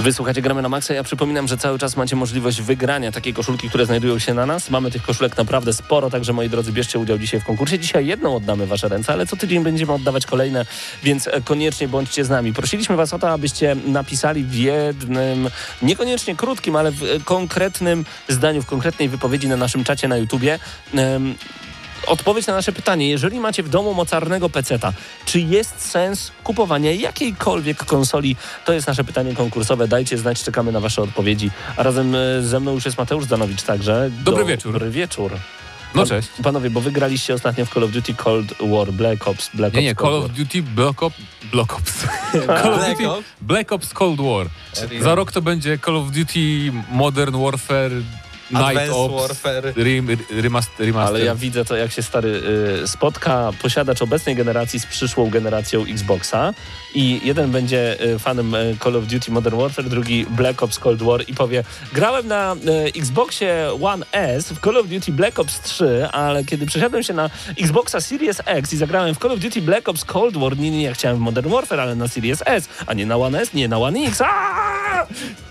[0.00, 0.94] Wysłuchacie Gramy na Maxa.
[0.94, 4.70] Ja przypominam, że cały czas macie możliwość wygrania takiej koszulki, które znajdują się na nas.
[4.70, 7.78] Mamy tych koszulek naprawdę sporo, także moi drodzy, bierzcie udział dzisiaj w konkursie.
[7.78, 10.66] Dzisiaj jedną oddamy wasze ręce, ale co tydzień będziemy oddawać kolejne,
[11.02, 12.52] więc e, koniecznie bądźcie z nami.
[12.52, 15.48] Prosiliśmy was o to, abyście napisali w jednym,
[15.82, 20.58] niekoniecznie krótkim, ale w e, konkretnym zdaniu, w konkretnej wypowiedzi na naszym czacie na YouTubie.
[22.06, 23.08] Odpowiedź na nasze pytanie.
[23.08, 24.92] Jeżeli macie w domu mocarnego peceta,
[25.24, 28.36] czy jest sens kupowania jakiejkolwiek konsoli?
[28.64, 29.88] To jest nasze pytanie konkursowe.
[29.88, 31.50] Dajcie znać, czekamy na wasze odpowiedzi.
[31.76, 34.10] A razem e, ze mną już jest Mateusz Danowicz także.
[34.24, 34.72] Dobry wieczór.
[34.72, 35.32] Dobry wieczór.
[35.94, 36.28] No Pan- cześć.
[36.42, 39.84] Panowie, bo wygraliście ostatnio w Call of Duty Cold War, Black Ops, Black Nie, Ops
[39.84, 40.30] nie, Cold Call War.
[40.30, 41.16] of Duty Black Ops...
[41.52, 41.92] Black Ops.
[42.62, 43.24] Call of Duty Ops?
[43.40, 44.46] Black Ops Cold War.
[45.00, 47.90] Za rok to będzie Call of Duty Modern Warfare
[48.50, 49.72] Night Advanced Ops Warfare.
[49.76, 50.08] rem,
[50.42, 51.16] remaster, remaster.
[51.16, 52.42] Ale ja widzę to, jak się stary
[52.82, 56.54] y, spotka posiadacz obecnej generacji z przyszłą generacją Xboxa
[56.94, 61.02] i jeden będzie y, fanem y, Call of Duty Modern Warfare, drugi Black Ops Cold
[61.02, 62.56] War i powie grałem na
[62.86, 67.14] y, Xboxie One S w Call of Duty Black Ops 3, ale kiedy przesiadłem się
[67.14, 67.30] na
[67.60, 70.82] Xboxa Series X i zagrałem w Call of Duty Black Ops Cold War, nie, nie,
[70.82, 73.68] ja chciałem w Modern Warfare, ale na Series S, a nie na One S, nie
[73.68, 74.20] na One X.
[74.20, 75.06] Aaaa!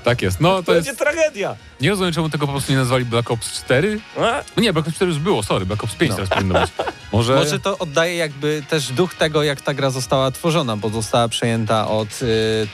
[0.08, 0.40] Tak jest.
[0.42, 0.88] No To to jest...
[0.88, 1.56] będzie tragedia.
[1.82, 4.00] Nie rozumiem, czemu tego po prostu nie nazwali Black Ops 4.
[4.18, 4.44] A?
[4.58, 6.72] No nie, Black Ops 4 już było, sorry, Black Ops 5 teraz powinno być.
[7.12, 7.36] Może...
[7.36, 11.88] Może to oddaje jakby też duch tego, jak ta gra została tworzona, bo została przejęta
[11.88, 12.68] od y,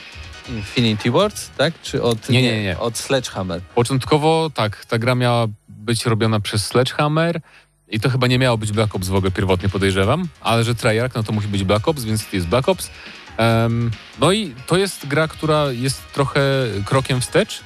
[0.48, 1.74] Infinity Ward, tak?
[1.82, 2.78] Czy od, Nie, nie, nie.
[2.78, 3.60] od Sledgehammer.
[3.74, 7.40] Początkowo tak, ta gra miała być robiona przez Sledgehammer
[7.88, 11.14] i to chyba nie miało być Black Ops w ogóle pierwotnie podejrzewam, ale że Treyarch,
[11.14, 12.90] no to musi być Black Ops, więc jest Black Ops.
[14.20, 16.40] No i to jest gra, która jest trochę
[16.84, 17.60] krokiem wstecz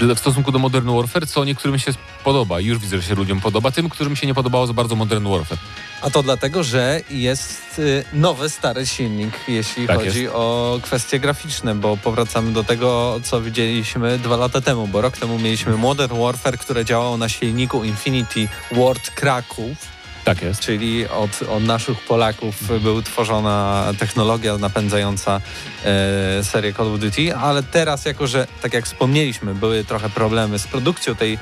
[0.00, 1.92] w stosunku do Modern Warfare, co niektórym się
[2.24, 2.60] podoba.
[2.60, 3.70] Już widzę, że się ludziom podoba.
[3.70, 5.58] Tym, którym się nie podobało za bardzo Modern Warfare.
[6.02, 11.74] A to dlatego, że jest y, nowy, stary silnik, jeśli Tak chodzi o kwestie graficzne,
[11.74, 16.58] bo powracamy do tego, co widzieliśmy dwa lata temu, bo rok temu mieliśmy Modern Warfare,
[16.58, 20.60] które działało na silniku Infinity Ward Kraków, Tak jest.
[20.60, 25.40] czyli od, od naszych Polaków była tworzona technologia napędzająca
[25.84, 30.58] e, serię Call of Duty, ale teraz jako, że tak jak wspomnieliśmy, były trochę problemy
[30.58, 31.38] z produkcją tej,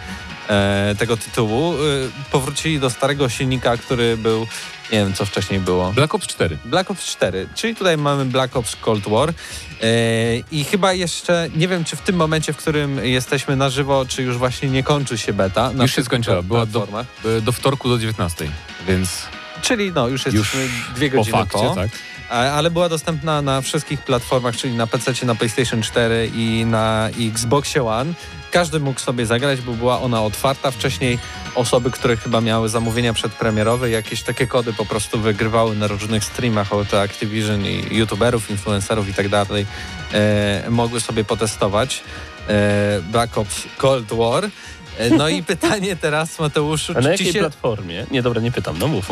[0.48, 1.78] e, tego tytułu, e,
[2.30, 4.46] powrócili do starego silnika, który był,
[4.92, 5.92] nie wiem co wcześniej było.
[5.92, 6.58] Black Ops 4.
[6.64, 9.34] Black Ops 4, czyli tutaj mamy Black Ops Cold War e,
[10.52, 14.22] i chyba jeszcze, nie wiem czy w tym momencie, w którym jesteśmy na żywo, czy
[14.22, 15.72] już właśnie nie kończy się beta.
[15.80, 16.88] Już się skończyła, była do,
[17.42, 18.50] do wtorku do 19,
[18.88, 19.28] więc
[19.62, 21.74] Czyli no, już już jesteśmy dwie po godziny fakcie, po.
[21.74, 21.88] tak.
[22.30, 27.84] Ale była dostępna na wszystkich platformach, czyli na PC, na PlayStation 4 i na Xboxie
[27.84, 28.14] One.
[28.50, 30.70] Każdy mógł sobie zagrać, bo była ona otwarta.
[30.70, 31.18] Wcześniej
[31.54, 36.72] osoby, które chyba miały zamówienia przedpremierowe, jakieś takie kody po prostu wygrywały na różnych streamach
[36.72, 39.66] od Activision i youtuberów, influencerów i tak dalej.
[40.12, 42.02] E, mogły sobie potestować
[42.48, 44.50] e, Black Ops Cold War.
[44.98, 48.06] E, No i pytanie teraz, Mateuszu, A na czy jakiej ci, się, platformie?
[48.10, 49.08] Nie, dobra, nie pytam, no mów.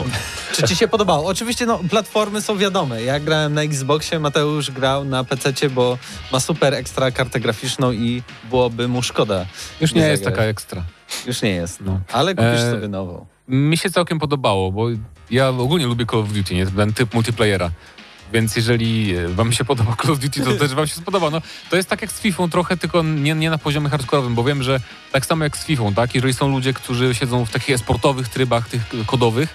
[0.55, 1.27] czy ci się podobało?
[1.29, 3.03] Oczywiście no, platformy są wiadome.
[3.03, 5.99] Ja grałem na Xboxie, Mateusz grał na PC, bo
[6.33, 9.46] ma super ekstra kartę graficzną i byłoby mu szkoda.
[9.81, 10.37] Już nie, jest zagrać.
[10.38, 10.83] taka ekstra.
[11.27, 11.81] Już nie jest.
[11.81, 12.01] No.
[12.12, 13.27] Ale kupisz E, sobie nową.
[13.49, 14.87] Mi się całkiem podobało, bo
[15.31, 16.66] ja ogólnie lubię Call of Duty, nie?
[16.66, 17.70] ten typ multiplayera.
[18.32, 21.30] Więc jeżeli e, wam się podoba Call of Duty, to też wam się spodoba.
[21.30, 24.44] No, to jest tak jak z FIFA, trochę tylko nie, nie na poziomie hardkorowym, bo
[24.44, 24.80] wiem, że
[25.12, 26.14] tak samo jak z FIFA, tak?
[26.14, 29.54] Jeżeli są ludzie, którzy siedzą w takich sportowych trybach, tych kodowych,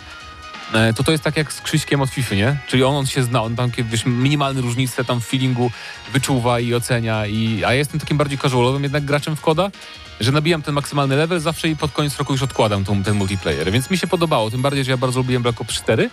[0.73, 2.57] e, to to jest tak jak z Krzyśkiem od FIFA, nie?
[2.67, 5.71] Czyli on, on się zna, on tam jakieś minimalne różnice tam w feelingu
[6.13, 9.71] wyczuwa i ocenia, i, a ja jestem takim bardziej casualowym jednak graczem w koda,
[10.19, 13.71] że nabijam ten maksymalny level zawsze i pod koniec roku już odkładam tą, ten multiplayer,
[13.71, 16.10] więc mi się podobało, tym bardziej, że ja bardzo lubiłem Black Ops 4,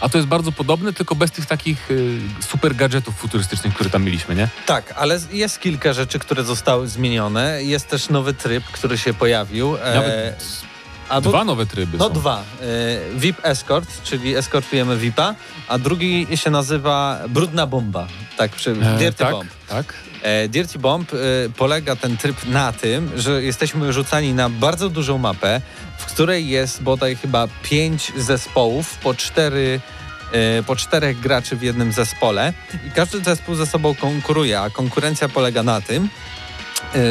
[0.00, 4.04] a to jest bardzo podobne, tylko bez tych takich y, super gadżetów futurystycznych, które tam
[4.04, 4.48] mieliśmy, nie?
[4.66, 7.62] Tak, ale jest kilka rzeczy, które zostały zmienione.
[7.64, 9.76] Jest też nowy tryb, który się pojawił.
[9.76, 10.44] E, Nawet
[11.08, 12.12] albo- dwa nowe tryby No są.
[12.12, 12.42] dwa.
[12.60, 15.34] E, VIP Escort, czyli eskortujemy VIPa,
[15.68, 18.06] a drugi się nazywa Brudna Bomba.
[18.36, 19.50] Tak, przy, E, Dirty tak, Bomb.
[19.68, 19.94] tak.
[20.22, 21.16] E, Dirty Bomb e,
[21.56, 25.60] polega ten tryb na tym, że jesteśmy rzucani na bardzo dużą mapę,
[25.98, 29.80] w której jest bodaj chyba pięć zespołów po cztery
[30.32, 32.52] e, po czterech graczy w jednym zespole.
[32.86, 36.08] I każdy zespół ze sobą konkuruje, a konkurencja polega na tym,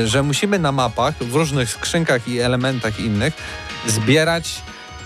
[0.05, 3.33] że musimy na mapach w różnych skrzynkach i elementach innych
[3.87, 4.61] zbierać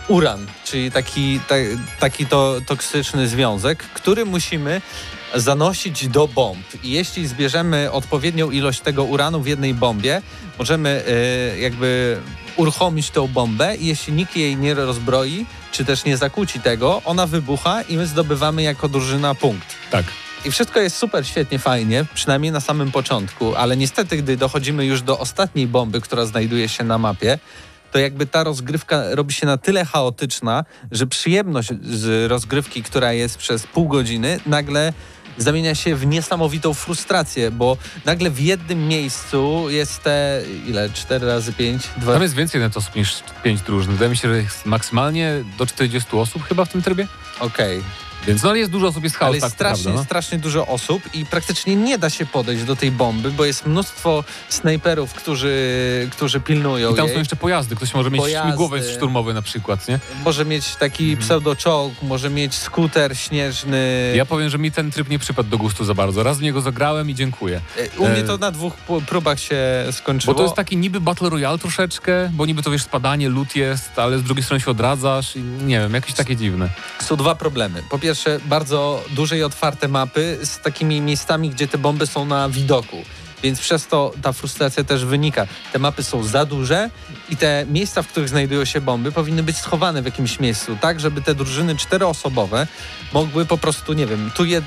[0.08, 1.56] uran, czyli taki, ta,
[2.00, 4.82] taki to toksyczny związek, który musimy
[5.36, 6.66] zanosić do bomb.
[6.84, 10.22] I jeśli zbierzemy odpowiednią ilość tego uranu w jednej bombie,
[10.60, 12.18] możemy e, jakby
[12.58, 17.28] uruchomić tą bombę i jeśli nikt jej nie rozbroi, czy też nie zakłóci tego, ona
[17.28, 19.68] wybucha i my zdobywamy jako drużyna punkt.
[19.92, 20.06] Tak.
[20.46, 25.02] I wszystko jest super, świetnie, fajnie, przynajmniej na samym początku, ale niestety, gdy dochodzimy już
[25.02, 27.40] do ostatniej bomby, która znajduje się na mapie,
[27.92, 33.38] to jakby ta rozgrywka robi się na tyle chaotyczna, że przyjemność z rozgrywki, która jest
[33.38, 34.94] przez pół godziny, nagle
[35.38, 41.54] zamienia się w niesamowitą frustrację, bo nagle w jednym miejscu jest te, ile, 4 razy
[41.54, 41.84] 5?
[41.98, 42.14] Dwa...
[42.14, 43.92] Tam jest więcej net osób niż pięć drużyn.
[43.92, 47.08] Wydaje mi się, że jest maksymalnie do 40 osób chyba w tym trybie.
[47.40, 47.84] Okej.
[48.28, 50.06] Więc no jest dużo osób, jest chaos, Ale jest tak, strasznie, prawda, no.
[50.06, 54.24] strasznie dużo osób i praktycznie nie da się podejść do tej bomby, bo jest mnóstwo
[54.50, 55.58] snajperów, którzy,
[56.12, 57.14] którzy pilnują I tam jej.
[57.14, 57.76] są jeszcze pojazdy.
[57.76, 58.50] Ktoś może mieć Pojazdy.
[58.50, 60.00] śmigłowiec szturmowy na przykład, nie?
[60.26, 64.14] Może mieć taki pseudoczołg, może mieć skuter śnieżny.
[64.16, 66.24] Ja powiem, że mi ten tryb nie przypadł do gustu za bardzo.
[66.24, 67.62] Raz w niego zagrałem i dziękuję.
[67.98, 68.74] U mnie E, to na dwóch
[69.08, 70.34] próbach się skończyło.
[70.34, 74.00] Bo to jest taki niby Battle Royale troszeczkę, bo niby to wiesz, spadanie, loot jest,
[74.00, 76.70] ale z drugiej strony się odradzasz i nie wiem, jakieś takie dziwne.
[77.02, 77.84] Są dwa problemy.
[77.90, 78.11] Po pierwsze,
[78.46, 82.98] bardzo duże i otwarte mapy z takimi miejscami, gdzie te bomby są na widoku.
[83.44, 85.48] więc przez to ta frustracja też wynika.
[85.74, 86.90] Te mapy są za duże
[87.30, 91.00] i te miejsca, w których znajdują się bomby, powinny być schowane w jakimś miejscu, tak,
[91.00, 92.68] żeby te drużyny czteroosobowe
[93.14, 94.64] mogły po prostu, nie wiem, tu jed...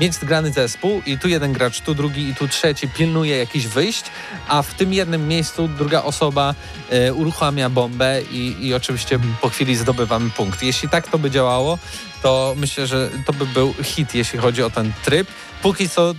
[0.00, 4.04] mieć zgrany zespół i tu jeden gracz, tu drugi i tu trzeci pilnuje jakichś wyjść,
[4.48, 6.54] a w tym jednym miejscu druga osoba
[6.90, 10.62] e, uruchamia bombę i, i oczywiście po chwili zdobywamy punkt.
[10.62, 11.78] Jeśli tak to by działało,
[12.22, 15.28] to myślę, że to by był hit, jeśli chodzi o ten tryb.
[15.62, 16.14] Póki co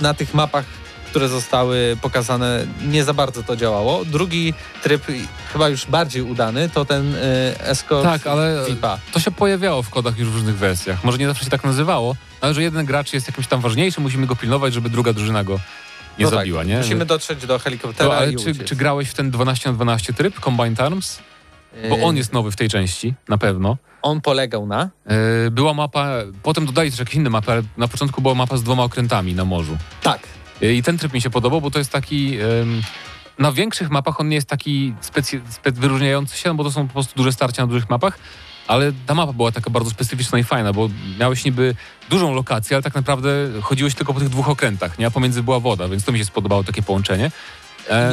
[0.00, 0.64] na tych mapach,
[1.06, 4.04] które zostały pokazane, nie za bardzo to działało.
[4.04, 5.02] Drugi tryb,
[5.52, 7.18] chyba już bardziej udany, to ten y,
[7.60, 8.98] Escort Tak, ale VIPa.
[9.12, 11.04] to się pojawiało w kodach już w różnych wersjach.
[11.04, 14.26] Może nie zawsze się tak nazywało, ale że jeden gracz jest jakimś tam ważniejszy, musimy
[14.26, 15.60] go pilnować, żeby druga drużyna go
[16.18, 16.78] nie No zabiła, tak, nie?
[16.78, 20.12] Musimy dotrzeć do helikoptera To, ale i czy, czy grałeś w ten 12 na 12
[20.12, 21.18] tryb, Combined Arms?
[21.88, 23.76] Bo Y, on jest nowy w tej części, na pewno.
[24.02, 24.90] On polegał na...
[25.44, 26.08] Yy, Była mapa,
[26.42, 29.44] potem dodali też jakieś inne mapy, ale na początku była mapa z dwoma okrętami na
[29.44, 29.76] morzu.
[30.02, 30.20] Tak.
[30.60, 32.38] Yy, I ten tryb mi się podobał, bo to jest taki...
[33.38, 36.86] na większych mapach on nie jest taki specy, spe, wyróżniający się, no bo to są
[36.86, 38.18] po prostu duże starcia na dużych mapach,
[38.66, 40.88] ale ta mapa była taka bardzo specyficzna i fajna, bo
[41.20, 41.74] miałeś niby
[42.10, 43.28] dużą lokację, ale tak naprawdę
[43.62, 45.06] chodziłeś tylko po tych dwóch okrętach, nie?
[45.06, 47.30] A pomiędzy była woda, więc to mi się spodobało takie połączenie.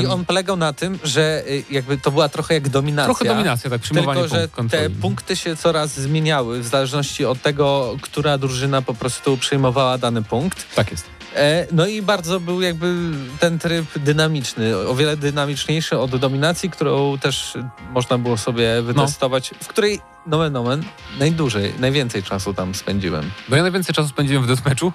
[0.04, 3.06] I on polegał na tym, że y, jakby to była trochę jak dominacja.
[3.06, 4.84] Trochę dominacja, tak, przyjmowanie Tylko, że kontroli.
[4.84, 10.24] te punkty się coraz zmieniały w zależności od tego, która drużyna po prostu przyjmowała dany
[10.24, 10.76] punkt.
[10.76, 11.06] Tak jest.
[11.36, 12.96] E, No i bardzo był jakby
[13.40, 17.54] ten tryb dynamiczny, o wiele dynamiczniejszy od dominacji, którą też
[17.94, 20.84] można było sobie wytestować, w której nomen nomen
[21.20, 23.32] najdłużej, najwięcej czasu tam spędziłem.
[23.50, 24.94] No ja najwięcej czasu spędziłem w deathmatchu,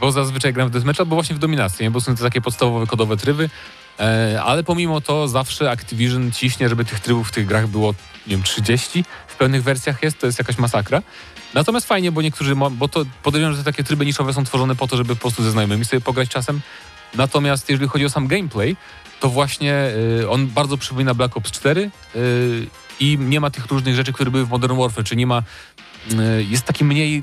[0.00, 1.90] bo zazwyczaj gram w deathmatchu, albo właśnie w dominacji, nie?
[1.90, 3.50] bo są to takie podstawowe kodowe tryby,
[4.44, 7.94] ale pomimo to zawsze Activision ciśnie, żeby tych trybów w tych grach było,
[8.26, 11.02] nie wiem, 30 w pełnych wersjach jest, to jest jakaś masakra.
[11.54, 14.96] Natomiast fajnie, bo niektórzy, bo to podejrzewam, że takie tryby niszowe są tworzone po to,
[14.96, 16.60] żeby po prostu ze znajomymi sobie pograć czasem.
[17.14, 18.76] Natomiast jeżeli chodzi o sam gameplay,
[19.20, 19.90] to właśnie
[20.20, 22.66] y, on bardzo przypomina Black Ops 4 y,
[23.00, 25.42] i nie ma tych różnych rzeczy, które były w Modern Warfare, czy nie ma,
[26.12, 27.22] y, jest taki mniej,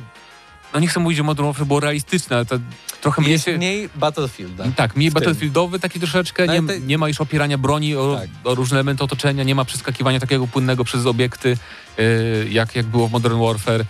[0.73, 2.55] no nie chcę mówić, że Modern Warfare było realistyczne, ale to
[3.01, 3.57] trochę mniej Jest się...
[3.57, 4.63] mniej Battlefielda.
[4.75, 5.21] Tak, mniej w tym.
[5.21, 8.29] battlefieldowy taki troszeczkę, No nie, te- nie ma już opierania broni o, Tak.
[8.43, 11.57] o różne elementy otoczenia, nie ma przeskakiwania takiego płynnego przez obiekty,
[11.99, 13.85] y, jak, jak było w Modern Warfare.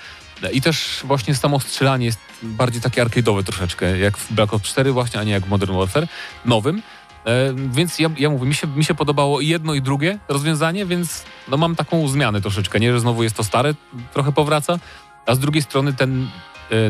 [0.54, 4.92] I też właśnie samo strzelanie jest bardziej takie arcade'owe troszeczkę, jak w Black Ops 4
[4.92, 6.08] właśnie, a nie jak w Modern Warfare
[6.46, 6.82] nowym.
[7.26, 10.86] E, więc ja, ja mówię, mi się, mi się podobało i jedno i drugie rozwiązanie,
[10.86, 13.74] więc no mam taką zmianę troszeczkę, nie, że znowu jest to stare,
[14.14, 14.80] trochę powraca,
[15.26, 16.28] a z drugiej strony ten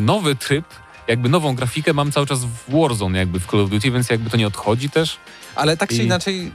[0.01, 0.65] nowy tryb,
[1.07, 4.29] jakby nową grafikę mam cały czas w Warzone jakby w Call of Duty, więc jakby
[4.29, 5.17] to nie odchodzi też.
[5.55, 6.51] Ale tak czy I- inaczej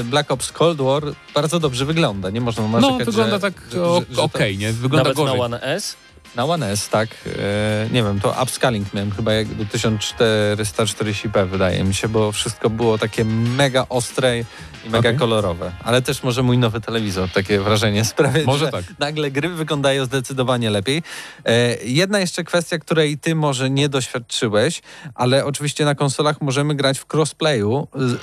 [0.00, 1.02] y, Black Ops Cold War
[1.34, 3.76] bardzo dobrze wygląda, nie można No, narzekać, wygląda że, tak że,
[4.16, 4.72] to- okej, nie?
[4.72, 5.38] Wygląda Nawet gorzej.
[5.38, 5.96] na One S.
[6.36, 7.08] Na One S, tak.
[7.26, 12.70] E, nie wiem, to upscaling miałem chyba jak do 1440p wydaje mi się, bo wszystko
[12.70, 14.44] było takie mega ostre i
[14.90, 15.16] mega Okej.
[15.18, 15.72] kolorowe.
[15.84, 18.84] Ale też może mój nowy telewizor takie wrażenie sprawia, Może że tak.
[18.98, 21.02] nagle gry wyglądają zdecydowanie lepiej.
[21.44, 24.82] E, jedna jeszcze kwestia, której ty może nie doświadczyłeś,
[25.14, 27.88] ale oczywiście na konsolach możemy grać w crossplayu.
[27.96, 28.18] Z-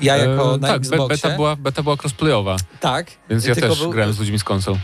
[0.00, 1.08] Ja jako E, na tak, Xboxie.
[1.08, 3.06] beta była, beta była crossplayowa, Tak.
[3.30, 4.76] więc ja też był- grałem z ludźmi z konsol.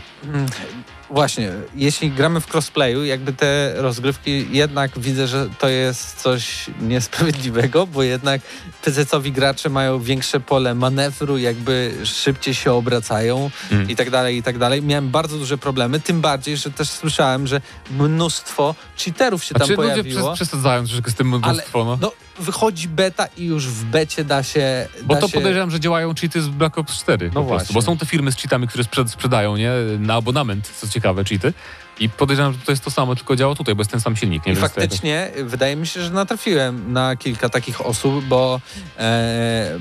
[1.09, 7.87] Właśnie, jeśli gramy w crossplayu, jakby te rozgrywki, jednak widzę, że to jest coś niesprawiedliwego,
[7.87, 8.41] bo jednak
[8.85, 13.89] PC-owi gracze mają większe pole manewru, jakby szybciej się obracają Mm.
[13.89, 14.81] i tak dalej, i tak dalej.
[14.81, 19.81] Miałem bardzo duże problemy, tym bardziej, że też słyszałem, że mnóstwo cheaterów się tam Znaczy
[19.81, 20.31] ludzie pojawiło.
[20.31, 21.97] przes- przesadzają troszeczkę z tym mnóstwo, no.
[22.01, 24.87] No, wychodzi beta i już w becie da się...
[25.03, 25.33] Bo da to się...
[25.33, 27.73] podejrzewam, że działają cheaty z Black Ops 4 po No prostu, właśnie.
[27.73, 31.53] bo są te firmy z cheatami, które sprzed, sprzedają, nie, na abonament, co ciekawe, cheaty.
[31.99, 34.45] I podejrzewam, że to jest to samo, tylko działa tutaj, bo jest ten sam silnik,
[34.45, 38.61] nie I faktycznie wydaje mi się, że natrafiłem na kilka takich osób, bo
[38.97, 39.79] e,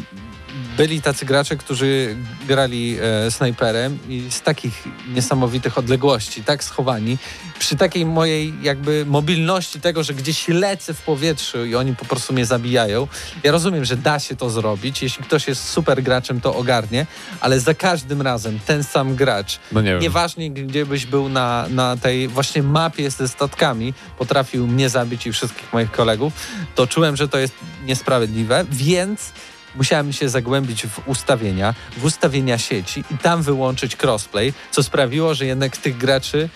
[0.77, 4.85] byli tacy gracze, którzy grali e, snajperem i z takich
[5.15, 7.19] niesamowitych odległości, tak schowani,
[7.59, 12.33] przy takiej mojej jakby mobilności tego, że gdzieś lecę w powietrzu i oni po prostu
[12.33, 13.09] mnie zabijają.
[13.43, 15.03] Ja rozumiem, że da się to zrobić.
[15.03, 17.07] Jeśli ktoś jest super graczem, to ogarnie,
[17.41, 19.99] ale za każdym razem ten sam gracz No nie.
[19.99, 25.33] Nieważnie, gdzie byś był na, na tej właśnie mapie ze statkami, potrafił mnie zabić i
[25.33, 26.33] wszystkich moich kolegów,
[26.75, 27.55] to czułem, że to jest
[27.87, 29.33] niesprawiedliwe, więc
[29.77, 35.47] musiałem się zagłębić w ustawienia, w ustawienia sieci i tam wyłączyć crossplay, co sprawiło, że
[35.47, 36.49] jednak tych graczy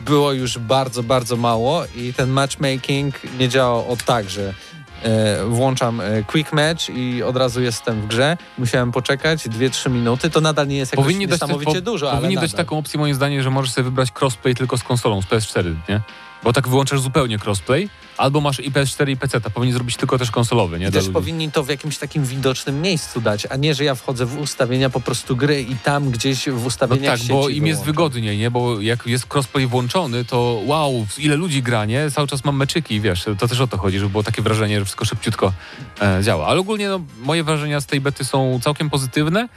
[0.00, 4.54] było już bardzo, bardzo mało i ten matchmaking nie działał od tak, że
[5.02, 8.36] e, włączam e, quick match i od razu jestem w grze.
[8.58, 10.30] Musiałem poczekać 2-3 minuty.
[10.30, 13.00] To nadal nie jest jakoś Powinni dać, niesamowicie po- dużo, ale powinni dać taką opcję
[13.00, 16.00] moim zdaniem, że możesz sobie wybrać crossplay tylko z konsolą, z PS4, nie?
[16.42, 20.30] Bo tak wyłączasz zupełnie crossplay, albo masz i PS4 i PC, powinni zrobić tylko też
[20.30, 20.88] konsolowy, nie?
[20.88, 24.26] I też powinni to w jakimś takim widocznym miejscu dać, a nie, że ja wchodzę
[24.26, 27.66] w ustawienia po prostu gry i tam gdzieś w No ustawieniach tak, sieci bo im
[27.66, 28.50] jest wygodniej, nie?
[28.50, 32.10] Bo jak jest crossplay włączony, to wow, ile ludzi gra, nie?
[32.10, 34.84] Cały czas mam meczyki, wiesz, to też o to chodzi, żeby było takie wrażenie, że
[34.84, 35.52] wszystko szybciutko
[36.00, 36.46] e, działa.
[36.46, 39.48] Ale ogólnie no, moje wrażenia z tej bety są całkiem pozytywne.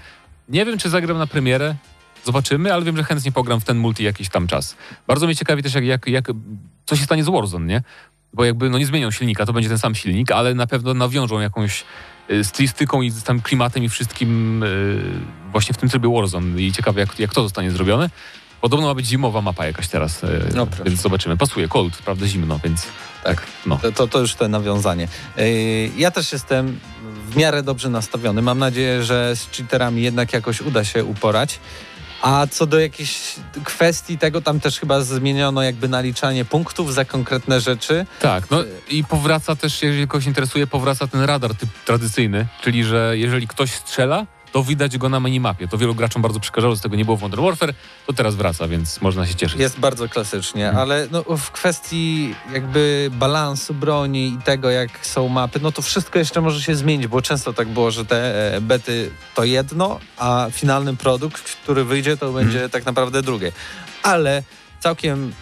[0.49, 1.75] Nie wiem, czy zagram na premierę,
[2.29, 4.75] zobaczymy, ale wiem, że chętnie pogram w ten multi jakiś tam czas.
[5.07, 6.27] Bardzo mnie ciekawi też, jak, jak, jak
[6.85, 7.81] co się stanie z Warzone, nie?
[8.33, 11.39] Bo jakby no nie zmienią silnika, to będzie ten sam silnik, ale na pewno nawiążą
[11.39, 11.83] jakąś
[12.29, 15.01] y, stylistyką i z tam klimatem i wszystkim y,
[15.51, 18.09] właśnie w tym trybie Warzone i ciekawe jak, jak to zostanie zrobione.
[18.61, 21.37] Podobno ma być zimowa mapa jakaś teraz, y, No więc zobaczymy.
[21.37, 22.87] Pasuje, cold, prawda, zimno, więc
[23.23, 23.77] tak, no.
[23.77, 25.07] To, to, to już te nawiązanie.
[25.37, 26.79] Yy, Ja też jestem
[27.29, 28.41] w miarę dobrze nastawiony.
[28.41, 31.59] Mam nadzieję, że z cheaterami jednak jakoś uda się uporać.
[32.21, 37.61] A co do jakichś kwestii tego, tam też chyba zmieniono jakby naliczanie punktów za konkretne
[37.61, 38.05] rzeczy.
[38.19, 43.17] Tak, no i powraca też, jeżeli kogoś interesuje, powraca ten radar typ tradycyjny, czyli że
[43.17, 45.67] jeżeli ktoś strzela, to widać go na minimapie.
[45.67, 47.73] To wielu graczom bardzo przeszkadzało, że tego nie było w Modern Warfare,
[48.07, 49.59] to teraz wraca, więc można się cieszyć.
[49.59, 50.81] Jest bardzo klasycznie, Mhm.
[50.81, 56.19] ale no, w kwestii jakby balansu broni i tego, jak są mapy, no to wszystko
[56.19, 60.47] jeszcze może się zmienić, bo często tak było, że te e, bety to jedno, a
[60.51, 62.69] finalny produkt, który wyjdzie, to będzie Mhm.
[62.69, 63.51] tak naprawdę drugie.
[64.03, 64.43] Ale
[64.79, 65.33] całkiem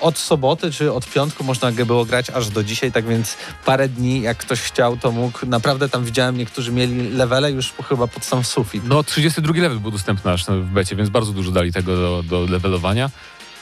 [0.00, 4.22] od soboty czy od piątku można było grać aż do dzisiaj, tak więc parę dni,
[4.22, 5.46] jak ktoś chciał, to mógł.
[5.46, 8.82] Naprawdę tam widziałem, niektórzy mieli levele już chyba pod sam sufit.
[8.86, 12.52] No 32 level był dostępny aż w becie, więc bardzo dużo dali tego do, do
[12.52, 13.10] levelowania.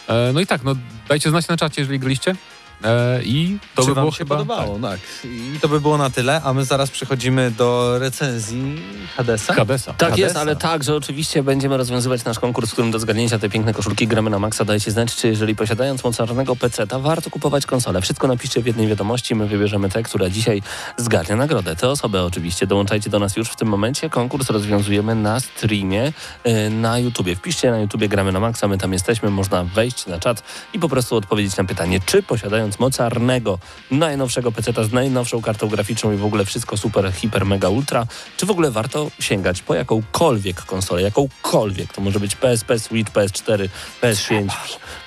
[0.09, 0.75] E, no i tak, no
[1.09, 2.37] dajcie znać na czacie, jeżeli graliście.
[2.85, 4.35] E, I to Czy by wam było się chyba...
[4.37, 5.01] podobało, tak.
[5.25, 8.83] I to by było na tyle, a my zaraz przechodzimy do recenzji
[9.17, 9.47] Hadesa.
[9.47, 9.93] Tak, Hadesa.
[9.93, 10.41] Tak jest, Hadesa.
[10.41, 14.31] ale także oczywiście będziemy rozwiązywać nasz konkurs, w którym do zgadnięcia te piękne koszulki gramy
[14.31, 14.65] na maksa.
[14.65, 18.01] Dajcie znać, czy jeżeli posiadając mocarnego PC-ta warto kupować konsolę.
[18.01, 20.63] Wszystko napiszcie w jednej wiadomości, my wybierzemy te, która dzisiaj
[20.97, 21.77] zgarnia nagrodę.
[21.77, 24.11] Te osoby oczywiście, dołączajcie do nas już w tym momencie.
[24.11, 26.13] Konkurs rozwiązujemy na streamie
[26.47, 27.37] y, na YouTubie.
[27.37, 30.89] Wpiszcie na YouTubie gramy na maksa, my tam jesteśmy, można wejść na czat i po
[30.89, 33.59] prostu odpowiedzieć na pytanie, czy posiadając mocarnego,
[33.91, 38.07] najnowszego PC-ta z najnowszą kartą graficzną i w ogóle wszystko super, hiper, mega, ultra,
[38.37, 41.93] czy w ogóle warto sięgać po jakąkolwiek konsolę, jakąkolwiek.
[41.93, 43.69] To może być PSP, Switch, PS4,
[44.03, 44.49] PS5.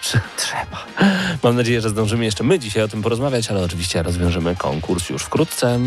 [0.02, 0.26] Trzeba.
[0.38, 0.86] Trzeba.
[1.44, 5.24] Mam nadzieję, że zdążymy jeszcze my dzisiaj o tym porozmawiać, ale oczywiście rozwiążemy konkurs już
[5.24, 5.80] wkrótce.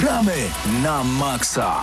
[0.00, 0.34] Gramy
[0.82, 1.82] na maksa.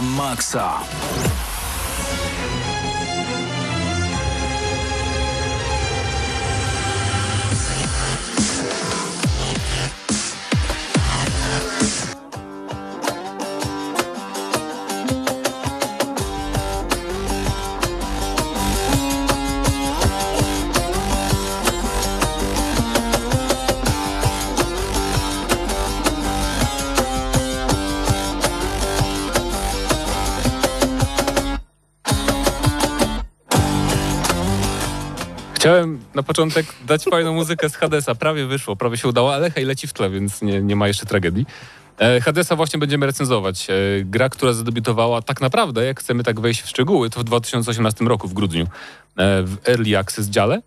[0.00, 0.80] Maksa.
[35.68, 38.14] Chciałem na początek dać fajną muzykę z Hadesa.
[38.14, 41.06] Prawie wyszło, prawie się udało, ale hej, leci w tle, więc nie, nie ma jeszcze
[41.06, 41.46] tragedii.
[41.98, 43.70] E, Hadesa właśnie będziemy recenzować.
[43.70, 48.04] E, gra, która zadebiutowała tak naprawdę, jak chcemy tak wejść w szczegóły, to w 2018
[48.04, 48.68] roku w grudniu e,
[49.42, 50.62] w Early Access dziale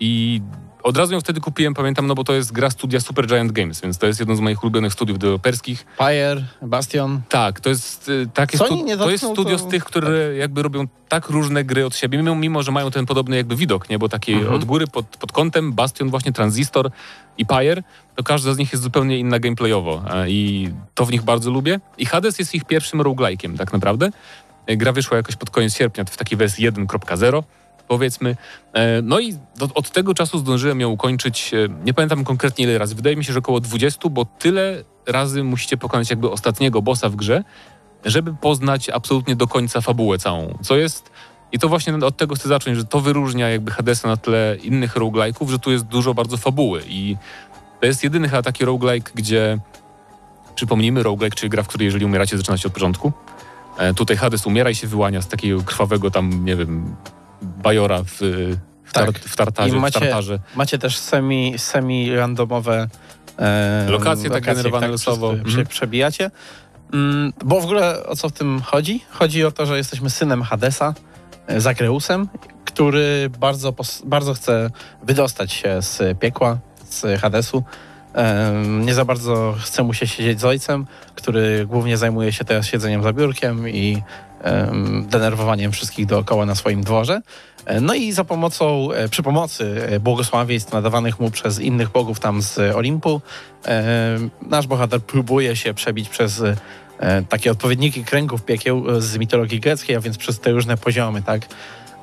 [0.00, 0.40] i
[0.84, 3.80] od razu ją wtedy kupiłem, pamiętam, no bo to jest gra studia Super Giant Games,
[3.80, 5.86] więc to jest jedno z moich ulubionych studiów deweloperskich.
[5.98, 7.20] Fire, Bastion.
[7.28, 10.36] Tak, to jest y, takie Sony stu- nie to jest studio to- z tych, które
[10.36, 13.88] jakby robią tak różne gry od siebie, mimo, mimo że mają ten podobny jakby widok,
[13.90, 13.98] nie?
[13.98, 14.54] Bo taki Mhm.
[14.54, 16.90] od góry pod, pod kątem Bastion, właśnie Transistor
[17.38, 17.82] i Pyre,
[18.16, 21.80] to każda z nich jest zupełnie inna gameplayowo e, i to w nich bardzo lubię.
[21.98, 24.10] I Hades jest ich pierwszym roguelike'iem tak naprawdę.
[24.66, 27.42] E, Gra wyszła jakoś pod koniec sierpnia w takiej wersji 1.0
[27.88, 28.36] powiedzmy.
[28.72, 32.78] E, No i do, od tego czasu zdążyłem ją ukończyć, e, nie pamiętam konkretnie ile
[32.78, 37.08] razy, wydaje mi się, że około 20, bo tyle razy musicie pokonać jakby ostatniego bossa
[37.08, 37.44] w grze,
[38.04, 41.10] żeby poznać absolutnie do końca fabułę całą, co jest...
[41.52, 44.96] I to właśnie od tego chcę zacząć, że to wyróżnia jakby Hadesa na tle innych
[44.96, 47.16] roguelike'ów, że tu jest dużo bardzo fabuły i
[47.80, 49.58] to jest jedyny chyba taki roguelike, gdzie
[50.54, 53.12] przypomnijmy, roguelike, czyli gra, w której jeżeli umieracie, zaczynacie od początku.
[53.78, 56.96] E, tutaj Hades umiera i się wyłania z takiego krwawego tam, nie wiem,
[57.44, 58.10] bajora w,
[58.84, 59.18] w, tar, Tak.
[59.18, 60.38] w tartarze, I macie- w tartarze.
[60.56, 62.88] Macie też semi, semi randomowe
[63.38, 65.28] e, Lokacje tak generowane losowo.
[65.28, 65.66] przez które Mhm.
[65.66, 66.30] Prze, przebijacie.
[66.92, 69.04] Mm, bo w ogóle o co w tym chodzi?
[69.10, 70.94] Chodzi o to, że jesteśmy synem Hadesa,
[71.46, 72.28] e, Zakreusem,
[72.64, 73.74] który bardzo,
[74.04, 74.70] bardzo chce
[75.02, 76.58] wydostać się z piekła,
[76.90, 77.64] z Hadesu.
[78.80, 83.02] Nie za bardzo chce mu się siedzieć z ojcem, który głównie zajmuje się teraz siedzeniem
[83.02, 84.02] za biurkiem i
[85.08, 87.20] denerwowaniem wszystkich dookoła na swoim dworze.
[87.66, 92.20] E, No i za pomocą, e, przy pomocy e, błogosławieństw nadawanych mu przez innych bogów
[92.20, 93.20] tam z Olimpu,
[94.42, 96.42] nasz bohater próbuje się przebić przez
[97.28, 101.42] takie odpowiedniki kręgów piekieł z mitologii greckiej, a więc przez te różne poziomy, tak?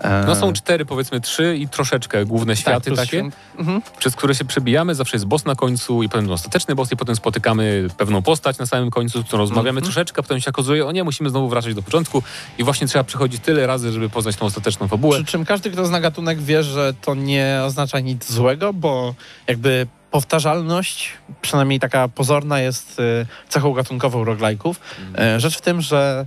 [0.02, 3.30] E, No są cztery, powiedzmy trzy i troszeczkę główne światy plus takie,
[3.60, 3.82] Mhm.
[3.99, 4.95] przez które się przebijamy.
[4.95, 8.66] Zawsze jest boss na końcu i potem ostateczny boss i potem spotykamy pewną postać na
[8.66, 9.84] samym końcu, z którą rozmawiamy Mhm.
[9.84, 12.24] troszeczkę, potem się okazuje, o nie, musimy znowu wracać do początku
[12.58, 15.16] i właśnie trzeba przychodzić tyle razy, żeby poznać tą ostateczną fabułę.
[15.18, 19.16] Przy czym każdy, kto zna gatunek, wie, że to nie oznacza nic złego, bo
[19.47, 21.10] jakby powtarzalność,
[21.41, 24.74] przynajmniej taka pozorna, jest y, cechą gatunkową roguelike'ów.
[25.18, 26.26] E, Rzecz w tym, że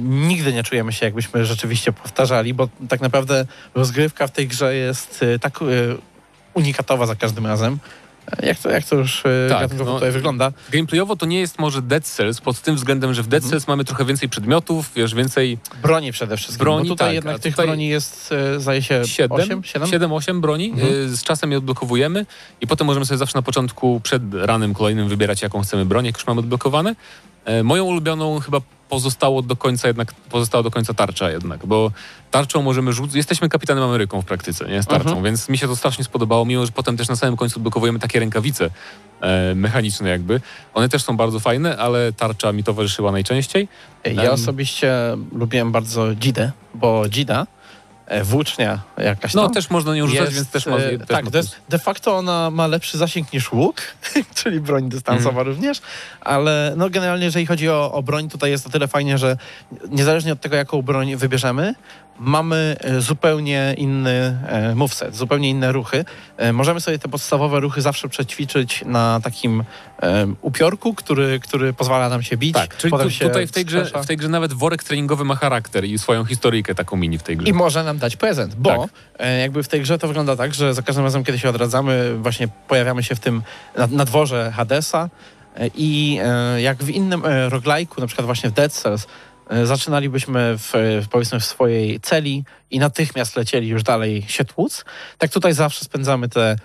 [0.00, 5.22] nigdy nie czujemy się, jakbyśmy rzeczywiście powtarzali, bo tak naprawdę rozgrywka w tej grze jest
[5.22, 5.96] y, tak y,
[6.54, 7.78] unikatowa za każdym razem.
[8.42, 10.52] E, Jak to, jak to już Tak, no, tutaj wygląda?
[10.70, 13.50] Gameplayowo to nie jest może Dead Cells pod tym względem, że w Dead Mhm.
[13.50, 16.64] Cells mamy trochę więcej przedmiotów, wiesz, więcej Broni przede wszystkim.
[16.64, 19.88] Broni, tutaj tak, jednak tych tutaj broni jest, e, zdaje się, 7, 8, 7?
[19.88, 20.70] 7, 8 broni.
[20.70, 21.16] Mhm.
[21.16, 22.26] Z czasem je odblokowujemy
[22.60, 26.16] i potem możemy sobie zawsze na początku, przed ranem kolejnym wybierać, jaką chcemy broń, jak
[26.16, 26.94] już mamy odblokowane.
[27.48, 31.90] E, Moją ulubioną chyba pozostało do końca jednak, pozostała do końca tarcza jednak, bo
[32.30, 35.24] tarczą możemy rzucić, jesteśmy kapitanem Ameryką w praktyce, nie, z tarczą, Mhm.
[35.24, 38.20] więc mi się to strasznie spodobało, mimo że potem też na samym końcu odblokowujemy takie
[38.20, 38.70] rękawice
[39.20, 40.40] e, mechaniczne jakby.
[40.74, 43.68] One też są bardzo fajne, ale tarcza mi towarzyszyła najczęściej.
[44.04, 44.30] Ja Em.
[44.34, 44.92] osobiście
[45.32, 47.46] lubiłem bardzo Dzidę, bo Dzida,
[48.22, 50.76] włócznia jakaś No tam, też można nią rzucać, jest, więc też ma...
[50.76, 53.80] e, też tak, ma jest, de facto ona ma lepszy zasięg niż łuk,
[54.34, 55.46] czyli broń dystansowa Mhm.
[55.48, 55.80] również,
[56.20, 59.36] ale no generalnie jeżeli chodzi o, o broń, tutaj jest o tyle fajnie, że
[59.88, 61.74] niezależnie od tego, jaką broń wybierzemy,
[62.18, 66.04] mamy e, zupełnie inny e, moveset, zupełnie inne ruchy.
[66.36, 69.64] E, Możemy sobie te podstawowe ruchy zawsze przećwiczyć na takim
[70.42, 72.54] upiorku, który, który pozwala nam się bić.
[72.54, 75.84] Tak, czyli tu, tutaj w tej, grze, w tej grze nawet worek treningowy ma charakter
[75.84, 77.48] i swoją historyjkę taką mini w tej grze.
[77.48, 79.26] I może nam dać prezent, bo Tak.
[79.40, 82.48] jakby w tej grze to wygląda tak, że za każdym razem, kiedy się odradzamy, właśnie
[82.68, 83.42] pojawiamy się w tym,
[83.76, 85.08] na, na dworze Hadesa
[85.74, 86.18] i
[86.58, 89.06] jak w innym roguelike'u, na przykład właśnie w Dead Cells,
[89.64, 90.72] zaczynalibyśmy w,
[91.02, 94.84] w, powiedzmy w swojej celi i natychmiast lecieli już dalej się tłuc,
[95.18, 96.56] tak tutaj zawsze spędzamy te e,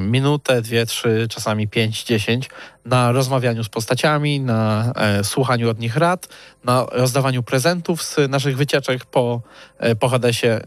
[0.00, 2.50] minutę, dwie, trzy, czasami pięć, dziesięć
[2.84, 6.28] na rozmawianiu z postaciami, na e, słuchaniu od nich rad,
[6.64, 9.42] na rozdawaniu prezentów z naszych wycieczek po,
[9.78, 10.60] e, po Hadesie, e,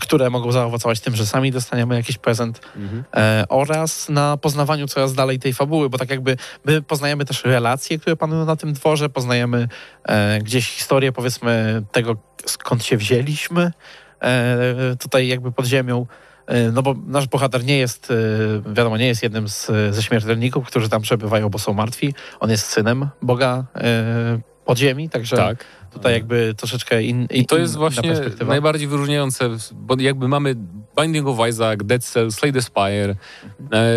[0.00, 3.04] które mogą zaowocować tym, że sami dostaniemy jakiś prezent Mhm.
[3.16, 7.98] e, oraz na poznawaniu coraz dalej tej fabuły, bo tak jakby my poznajemy też relacje,
[7.98, 9.68] które panują na tym dworze, poznajemy
[10.04, 13.72] e, gdzieś historię powiedzmy tego, skąd się wzięliśmy
[14.20, 16.06] e, tutaj jakby pod ziemią.
[16.46, 20.66] E, No bo nasz bohater nie jest, e, wiadomo, nie jest jednym z, ze śmiertelników,
[20.66, 22.14] którzy tam przebywają, bo są martwi.
[22.40, 25.64] On jest synem Boga e, podziemi, także Tak.
[25.92, 28.12] tutaj jakby troszeczkę in, I to jest właśnie
[28.46, 30.54] najbardziej wyróżniające, bo jakby mamy
[31.00, 33.14] Binding of Isaac, Dead Cells, Slay the Spire.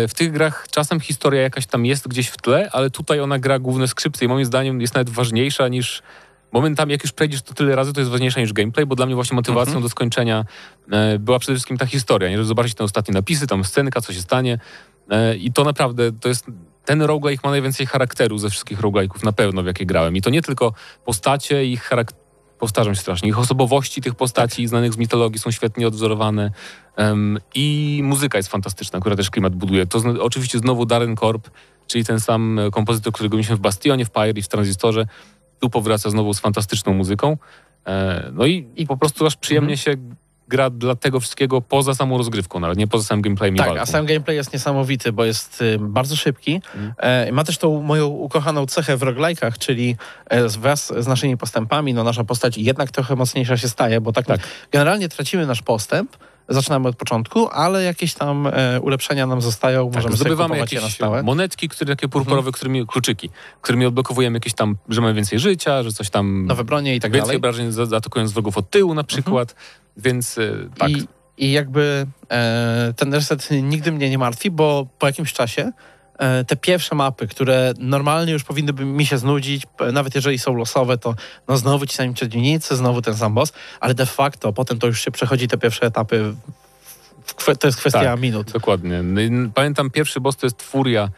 [0.08, 3.58] W tych grach czasem historia jakaś tam jest gdzieś w tle, ale tutaj ona gra
[3.58, 6.02] główne skrzypce i moim zdaniem jest nawet ważniejsza niż
[6.52, 9.14] momentami, jak już przejdziesz to tyle razy, to jest ważniejsza niż gameplay, bo dla mnie
[9.14, 9.82] właśnie motywacją Mhm.
[9.82, 10.44] do skończenia
[10.92, 12.36] e, była przede wszystkim ta historia, nie?
[12.36, 14.58] żeby zobaczyć te ostatnie napisy, tam scenka, co się stanie
[15.10, 16.46] E, i to naprawdę, to jest
[16.84, 20.16] ten roguelike ma najwięcej charakteru ze wszystkich roguelike'ów na pewno, w jakie grałem.
[20.16, 20.72] I to nie tylko
[21.04, 22.18] postacie, ich charakter
[22.58, 26.50] powtarzam się strasznie, ich osobowości tych postaci znanych z mitologii są świetnie odwzorowane
[26.96, 29.86] em, i muzyka jest fantastyczna, która też klimat buduje.
[29.86, 31.50] To zno, oczywiście znowu Darren Korb,
[31.86, 35.06] czyli ten sam e, kompozytor, którego mieliśmy w Bastionie, w Pyre i w Transistorze,
[35.60, 37.36] tu powraca znowu z fantastyczną muzyką.
[37.86, 39.96] E, no i, i po prostu aż przyjemnie się
[40.48, 44.06] gra dla tego wszystkiego poza samą rozgrywką, nawet nie poza samym gameplayem Tak, a sam
[44.06, 46.54] gameplay jest niesamowity, bo jest y, bardzo szybki.
[46.54, 46.92] Mhm.
[46.98, 49.96] E, ma też tą moją ukochaną cechę w roguelike'ach, czyli
[50.26, 54.26] e, wraz z naszymi postępami, no nasza postać jednak trochę mocniejsza się staje, bo tak,
[54.26, 54.40] Tak.
[54.72, 56.16] generalnie tracimy nasz postęp,
[56.48, 60.72] zaczynamy od początku, ale jakieś tam e, ulepszenia nam zostają, Tak, możemy sobie zdobywamy kupować
[60.72, 61.22] je na jakieś stałe.
[61.22, 63.30] monetki, które takie purpurowe, którymi, kluczyki,
[63.60, 66.46] którymi odblokowujemy jakieś tam, że mamy więcej życia, że coś tam...
[66.46, 67.36] Nowe bronie i tak więcej dalej.
[67.36, 69.54] obrażeń za- zaatakując wrogów od tyłu na przykład,
[69.96, 70.90] więc e, tak.
[70.90, 71.06] I,
[71.38, 75.72] I jakby e, ten reset nigdy mnie nie martwi, bo po jakimś czasie
[76.46, 79.62] te pierwsze mapy, które normalnie już powinny mi się znudzić,
[79.92, 81.14] nawet jeżeli są losowe, to
[81.48, 85.00] no znowu ci sami przeciwnicy, znowu ten sam boss, ale de facto potem to już
[85.00, 86.34] się przechodzi te pierwsze etapy,
[87.60, 88.20] to jest kwestia Tak.
[88.20, 88.52] minut.
[88.52, 89.02] Dokładnie.
[89.02, 89.20] No
[89.54, 91.08] Pamiętam pierwszy boss to jest Furia,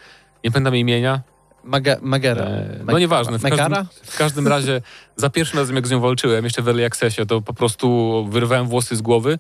[0.45, 1.21] nie pamiętam imienia.
[1.65, 2.45] Mage, Magera.
[2.45, 3.39] E, no nieważne.
[3.39, 3.77] W Megara?
[3.77, 4.83] każdym, w każdym razie
[5.17, 8.69] za pierwszym razem jak z nią walczyłem, jeszcze w Early Accessie, to po prostu wyrywałem
[8.69, 9.39] włosy z głowy.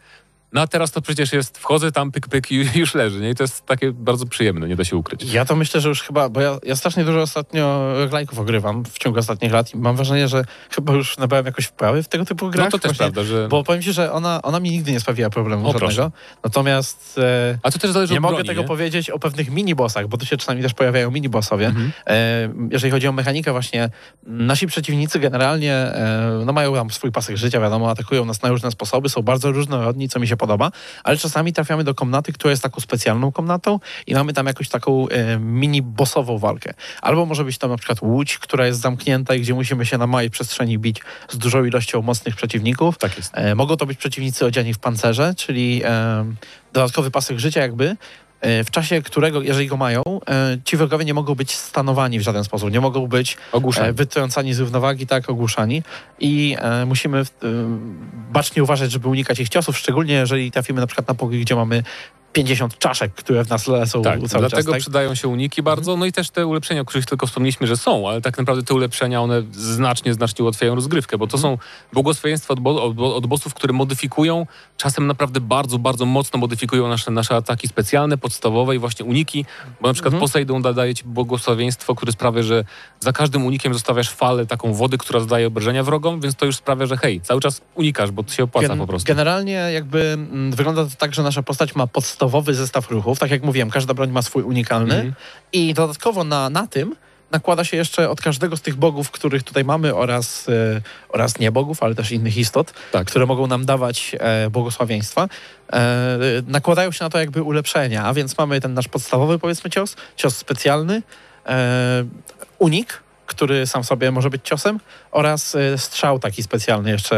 [0.52, 3.30] No a teraz to przecież jest, wchodzę tam, pyk, pyk i już leży, nie?
[3.30, 5.32] I to jest takie bardzo przyjemne, nie da się ukryć.
[5.32, 8.98] Ja to myślę, że już chyba, bo ja, ja strasznie dużo ostatnio roguelike'ów ogrywam w
[8.98, 12.50] ciągu ostatnich lat i mam wrażenie, że chyba już nabrałem jakoś wprawy w tego typu
[12.50, 12.66] grach.
[12.66, 13.48] No to też Właśnie- prawda, że...
[13.48, 16.12] Bo powiem ci, że ona, ona mi nigdy nie sprawiła problemu O, żadnego.
[16.44, 18.68] Natomiast e, A to też zależy nie od mogę broni, tego nie?
[18.68, 21.66] powiedzieć o pewnych minibossach, bo tu się czasami też pojawiają minibossowie.
[21.66, 21.92] Mhm.
[22.06, 23.90] E, jeżeli chodzi o mechanikę właśnie,
[24.22, 28.70] nasi przeciwnicy generalnie e, no mają tam swój pasek życia, wiadomo, atakują nas na różne
[28.70, 30.70] sposoby, są bardzo różnorodni, co mi się podoba,
[31.04, 35.08] ale czasami trafiamy do komnaty, która jest taką specjalną komnatą i mamy tam jakąś taką
[35.08, 36.74] e, mini-bossową walkę.
[37.02, 40.06] Albo może być tam na przykład łódź, która jest zamknięta i gdzie musimy się na
[40.06, 42.98] małej przestrzeni bić z dużą ilością mocnych przeciwników.
[42.98, 43.32] Tak jest.
[43.34, 46.24] E, mogą to być przeciwnicy odziani w pancerze, czyli e,
[46.72, 47.96] dodatkowy pasek życia jakby,
[48.42, 52.44] w czasie którego, jeżeli go mają, e, ci wrogowie nie mogą być stanowani w żaden
[52.44, 53.36] sposób, nie mogą być
[53.78, 55.82] e, wytrącani z równowagi, tak, ogłuszani.
[56.20, 57.24] I e, musimy e,
[58.32, 61.82] bacznie uważać, żeby unikać ich ciosów, szczególnie jeżeli trafimy na przykład na pokój, gdzie mamy
[62.32, 64.66] 50 czaszek, które w nas lecą Tak, cały dlatego czas.
[64.72, 64.80] Tak?
[64.80, 68.08] przydają się uniki bardzo, no i też te ulepszenia, o których tylko wspomnieliśmy, że są,
[68.08, 71.58] ale tak naprawdę te ulepszenia, one znacznie, znacznie ułatwiają rozgrywkę, bo to są
[71.92, 77.10] błogosławieństwa od, bo, od, od bossów, które modyfikują, czasem naprawdę bardzo, bardzo mocno modyfikują nasze,
[77.10, 79.44] nasze ataki specjalne, podstawowe i właśnie uniki,
[79.80, 82.64] bo na przykład Poseidon da- daje ci błogosławieństwo, które sprawia, że
[83.00, 86.86] za każdym unikiem zostawiasz falę taką wody, która zdaje obrażenia wrogom, więc to już sprawia,
[86.86, 89.06] że hej, cały czas unikasz, bo to się opłaca Gen- po prostu.
[89.08, 91.86] Generalnie jakby mm, wygląda to tak, że nasza postać ma
[92.20, 93.18] podstawowy zestaw ruchów.
[93.18, 95.14] Tak jak mówiłem, każda broń ma swój unikalny Mhm.
[95.52, 96.96] i dodatkowo na, na tym
[97.30, 101.52] nakłada się jeszcze od każdego z tych bogów, których tutaj mamy oraz, e, oraz nie
[101.52, 103.06] bogów, ale też innych istot, Tak.
[103.06, 105.28] które mogą nam dawać e, błogosławieństwa.
[105.72, 109.96] E, nakładają się na to jakby ulepszenia, a więc mamy ten nasz podstawowy powiedzmy cios,
[110.16, 111.02] cios specjalny,
[111.46, 112.04] e,
[112.58, 117.16] unik, który sam sobie może być ciosem oraz e, strzał taki specjalny jeszcze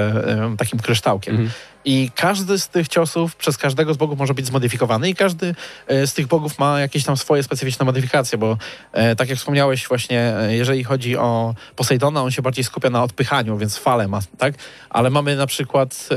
[0.52, 1.34] e, takim kryształkiem.
[1.34, 1.50] Mhm.
[1.84, 5.54] I każdy z tych ciosów przez każdego z bogów może być zmodyfikowany i każdy
[5.86, 8.56] e, z tych bogów ma jakieś tam swoje specyficzne modyfikacje, bo
[8.92, 13.02] e, tak jak wspomniałeś właśnie, e, jeżeli chodzi o Posejdona, on się bardziej skupia na
[13.02, 14.54] odpychaniu, więc falę ma, tak?
[14.90, 16.08] Ale mamy na przykład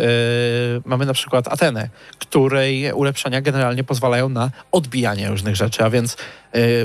[0.85, 1.89] mamy na przykład Atenę,
[2.19, 6.17] której ulepszenia generalnie pozwalają na odbijanie różnych rzeczy, a więc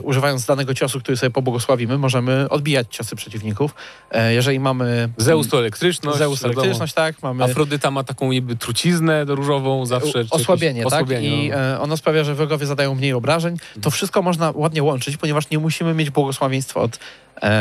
[0.03, 3.75] używając danego ciosu, który sobie pobłogosławimy, możemy odbijać ciosy przeciwników.
[4.11, 6.19] E, jeżeli mamy Zeus to elektryczność.
[6.19, 6.61] Zeus wiadomo.
[6.61, 10.25] elektryczność, tak, mamy Afrodyta ma taką niby truciznę różową zawsze.
[10.31, 10.93] osłabienie, tak?
[10.93, 11.57] osłabienie, I no.
[11.57, 13.57] e, ono sprawia, że wrogowie zadają mniej obrażeń.
[13.83, 16.99] To wszystko można ładnie łączyć, ponieważ nie musimy mieć błogosławieństwa od e,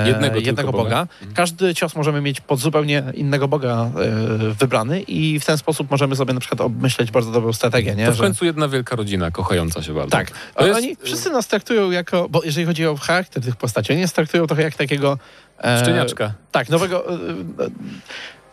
[0.05, 0.83] Jednego tylko jednego Boga.
[1.19, 1.33] boga.
[1.35, 3.89] Każdy cios możemy mieć pod zupełnie innego boga e,
[4.53, 8.05] wybrany i w ten sposób możemy sobie na przykład obmyśleć bardzo dobrą strategię, nie?
[8.05, 10.11] To w Że- końcu jedna wielka rodzina, kochająca się bardzo.
[10.11, 10.31] tak.
[10.55, 14.01] To jest- Oni wszyscy nas traktują jako, bo jeżeli chodzi o charakter tych postaci, oni
[14.01, 15.17] nas traktują trochę jak takiego...
[15.63, 16.33] e, Szczeniaczka.
[16.51, 17.13] Tak, nowego...
[17.13, 17.15] e,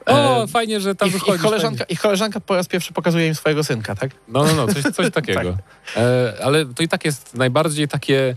[0.07, 1.37] O, e, fajnie, że tam ich, wychodzisz.
[1.37, 4.11] ich, koleżanka, ich koleżanka po raz pierwszy pokazuje im swojego synka, tak?
[4.29, 5.57] No, no, no, coś, coś takiego.
[5.97, 8.37] e, ale to i tak jest najbardziej takie...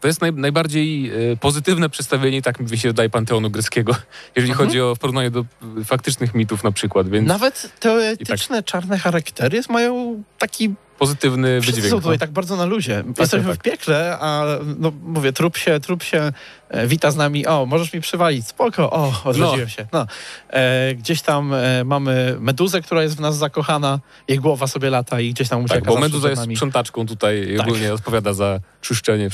[0.00, 3.92] To jest naj, najbardziej e, pozytywne przedstawienie, tak mi się wydaje, panteonu greckiego,
[4.36, 4.68] jeżeli Mhm.
[4.68, 5.44] chodzi o w porównaniu do
[5.80, 11.94] e, faktycznych mitów na przykład, więc Nawet teoretyczne czarne charaktery mają taki pozytywny Wszyscy wydźwięk.
[11.94, 12.18] są tutaj no.
[12.20, 13.04] tak bardzo na luzie.
[13.18, 13.58] Jesteśmy tak.
[13.58, 14.44] w piekle, a
[14.78, 16.32] no mówię, trup się, trup się
[16.68, 19.86] e, wita z nami, o, możesz mi przywalić, spoko, o, odrodziłem się.
[19.92, 20.06] No.
[20.50, 25.20] E, gdzieś tam e, mamy meduzę, która jest w nas zakochana, jej głowa sobie lata
[25.20, 27.66] i gdzieś tam ucieka Tak, bo Meduza jest sprzątaczką tutaj Tak.
[27.66, 29.28] ogólnie odpowiada za czyszczenie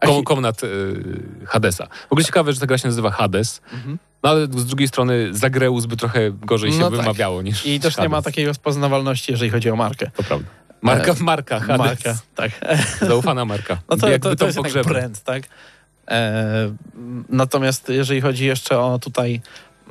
[0.00, 0.66] kom, komnat e,
[1.46, 1.86] Hadesa.
[2.08, 3.98] W ogóle ciekawe, że ta gra się nazywa Hades, Mhm.
[4.22, 7.00] no ale z drugiej strony Zagreus by trochę gorzej się No tak.
[7.00, 8.24] wymawiało niż I też nie ma Hades.
[8.24, 10.10] takiej rozpoznawalności, jeżeli chodzi o markę.
[10.16, 10.46] To prawda.
[10.82, 11.60] Marka, marka.
[11.78, 12.50] Marka, tak.
[13.00, 13.78] Zaufana marka.
[13.90, 14.94] No to, Jakby to, to jest jednak pogrzebę.
[15.00, 15.42] brand, tak?
[16.08, 16.74] E,
[17.28, 19.40] natomiast jeżeli chodzi jeszcze o tutaj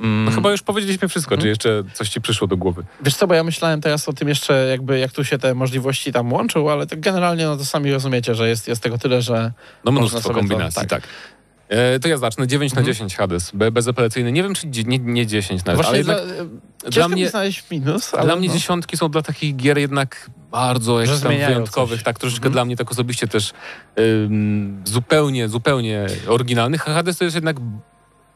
[0.00, 1.42] Mm, No chyba już powiedzieliśmy wszystko, Mhm.
[1.44, 2.84] czy jeszcze coś ci przyszło do głowy.
[3.02, 6.12] Wiesz co, bo ja myślałem teraz o tym jeszcze, jakby jak tu się te możliwości
[6.12, 9.52] tam łączą, ale tak generalnie no to sami rozumiecie, że jest, jest tego tyle, że
[9.84, 10.88] No mnóstwo sobie to- kombinacji, tak.
[10.88, 11.02] tak.
[11.68, 12.46] E, to ja zacznę.
[12.46, 12.94] 9 na Mhm.
[12.94, 14.32] 10 Hades, be, bezapelacyjny.
[14.32, 16.36] Nie wiem, czy nie, nie 10 nawet, właśnie ale dla, jednak
[16.82, 18.54] ciężko dla mnie, znaleźć minus, ale dla mnie no.
[18.54, 22.04] dziesiątki są dla takich gier jednak bardzo jakichś tam wyjątkowych, coś.
[22.04, 22.52] tak troszeczkę Mhm.
[22.52, 23.52] dla mnie tak osobiście też
[23.98, 26.80] ym, zupełnie, zupełnie oryginalnych.
[26.82, 27.56] Hades to jest jednak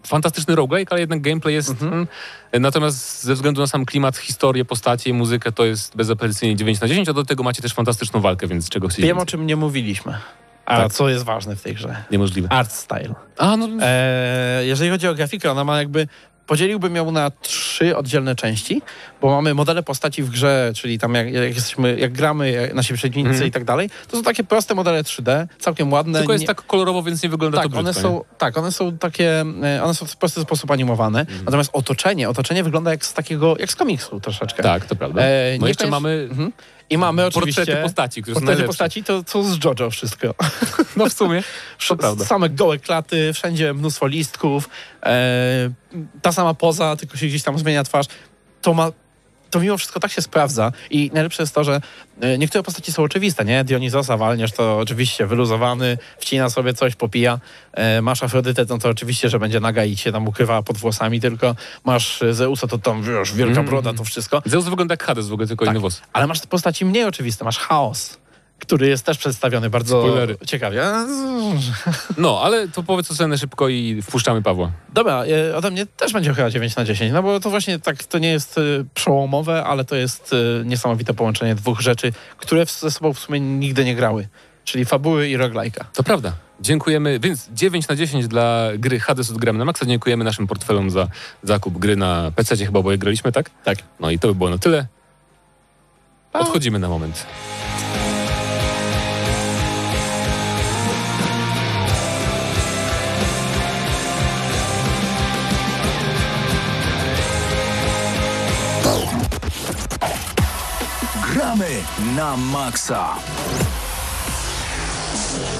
[0.06, 1.70] fantastyczny roguelike, ale jednak gameplay jest...
[1.70, 1.92] Mhm.
[1.92, 2.06] mm,
[2.62, 6.88] Natomiast ze względu na sam klimat, historię, postacie i muzykę to jest bezapelacyjnie 9 na
[6.88, 9.30] 10, a do tego macie też fantastyczną walkę, więc czego chcieć Wiem o więcej?
[9.30, 10.14] czym nie mówiliśmy.
[10.66, 10.92] A Tak.
[10.92, 11.96] co jest ważne w tej grze?
[12.10, 12.48] Niemożliwe.
[12.52, 13.14] Art style.
[13.38, 16.06] A, no, E, jeżeli chodzi o grafikę, ona ma jakby.
[16.46, 18.82] Podzieliłbym ją na trzy oddzielne części,
[19.20, 22.94] bo mamy modele postaci w grze, czyli tam jak, jak jesteśmy, jak gramy, jak nasi
[22.94, 23.46] przeciwnicy Mhm.
[23.48, 23.90] i tak dalej.
[24.08, 26.18] To są takie proste modele 3D, całkiem ładne.
[26.18, 28.14] tylko jest nie- tak kolorowo, więc nie wygląda tak, to one brzydko, nie?
[28.16, 31.44] są, tak, one są takie, e, one są w prosty sposób animowane, Mhm.
[31.44, 34.62] natomiast otoczenie, otoczenie wygląda jak z takiego, jak z komiksu troszeczkę.
[34.62, 35.22] Tak, to prawda.
[35.22, 36.52] E, no nie jeszcze mamy Mhm.
[36.92, 37.60] I mamy oczywiście...
[37.60, 40.34] portrety postaci, które są Portrety postaci to co z JoJo wszystko.
[40.96, 41.42] No w sumie,
[41.88, 42.24] to prawda.
[42.24, 44.68] Same gołe klaty, wszędzie mnóstwo listków,
[45.02, 45.70] e,
[46.22, 48.06] ta sama poza, tylko się gdzieś tam zmienia twarz.
[48.62, 48.90] To ma
[49.52, 51.80] to mimo wszystko tak się sprawdza i najlepsze jest to, że
[52.20, 53.64] e, niektóre postaci są oczywiste, nie?
[53.64, 57.38] Dionizosa walniesz to oczywiście wyluzowany, wcina sobie coś, popija.
[57.72, 61.20] E, masz Afrodytę, no to oczywiście, że będzie naga i się tam ukrywa pod włosami
[61.20, 61.54] tylko.
[61.84, 64.42] Masz Zeusa, to tam wiesz, wielka broda, to wszystko.
[64.46, 65.74] Zeus wygląda jak Hades w ogóle, tylko Tak.
[65.74, 66.02] inny włos.
[66.12, 68.18] Ale masz postaci mniej oczywiste, masz chaos,
[68.62, 70.36] który jest też przedstawiony bardzo Spoilery.
[70.46, 70.82] ciekawie.
[72.18, 74.70] No, ale to powiedz ocenę szybko i wpuszczamy Pawła.
[74.92, 78.04] Dobra, e, ode mnie też będzie chyba 9 na 10, no bo to właśnie tak,
[78.04, 78.60] to nie jest e,
[78.94, 83.84] przełomowe, ale to jest e, niesamowite połączenie dwóch rzeczy, które ze sobą w sumie nigdy
[83.84, 84.28] nie grały,
[84.64, 85.84] czyli fabuły i roguelike'a.
[85.94, 86.32] To prawda.
[86.60, 89.86] Dziękujemy, więc 9 na 10 dla gry Hades od Gramy na Maxa.
[89.86, 91.08] Dziękujemy naszym portfelom za
[91.42, 93.50] zakup gry na PC, chyba oboje graliśmy, tak?
[93.64, 93.78] Tak.
[94.00, 94.86] No i to by było na tyle.
[96.32, 97.26] Odchodzimy na moment.
[112.16, 113.14] Na maksa.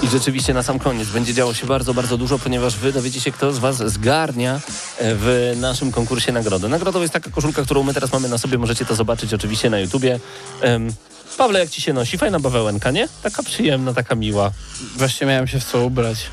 [0.02, 3.32] I rzeczywiście na sam koniec będzie działo się bardzo, bardzo dużo, ponieważ wy dowiecie się,
[3.32, 4.60] kto z was zgarnia e,
[4.98, 6.68] w naszym konkursie nagrodę.
[6.68, 9.78] Nagrodą jest taka koszulka, którą my teraz mamy na sobie, możecie to zobaczyć oczywiście na
[9.78, 10.20] YouTubie.
[10.60, 10.92] Em,
[11.38, 12.18] Pawle, jak ci się nosi?
[12.18, 13.08] Fajna bawełenka, nie?
[13.22, 14.50] Taka przyjemna, taka miła.
[14.96, 16.18] Wreszcie miałem się w co ubrać.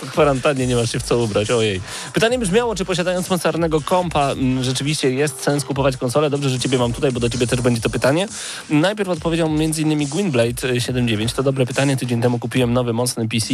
[0.00, 1.80] Po kwarantannie nie masz się w co ubrać, ojej.
[2.12, 6.30] Pytanie brzmiało, czy posiadając mocarnego kompa m, rzeczywiście jest sens kupować konsolę?
[6.30, 8.28] Dobrze, że ciebie mam tutaj, bo do ciebie też będzie to pytanie.
[8.70, 10.08] Najpierw odpowiedział m.in.
[10.08, 11.34] Gwynblade e, 7.9.
[11.34, 11.96] To dobre pytanie.
[11.96, 13.46] Tydzień temu kupiłem nowy, mocny PC,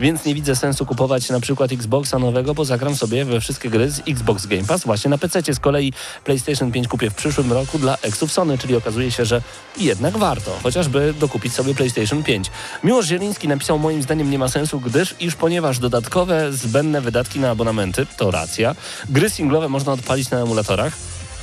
[0.00, 3.90] więc nie widzę sensu kupować na przykład Xboxa nowego, bo zagram sobie we wszystkie gry
[3.90, 5.54] z Xbox Game Pass właśnie na PC.
[5.54, 5.92] Z kolei
[6.24, 9.42] PlayStation 5 kupię w przyszłym roku dla eksów Sony, czyli okazuje się, że
[9.76, 12.50] jednak warto, chociażby dokupić sobie PlayStation 5.
[12.84, 17.50] Miłosz Zieliński napisał, moim zdaniem nie ma sensu, gdyż iż ponieważ dodatkowe zbędne wydatki na
[17.50, 18.74] abonamenty, to racja,
[19.08, 20.92] gry singlowe można odpalić na emulatorach,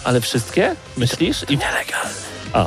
[0.03, 0.75] ale wszystkie?
[0.97, 1.45] Myślisz?
[1.49, 2.35] I nielegalne.
[2.53, 2.65] A.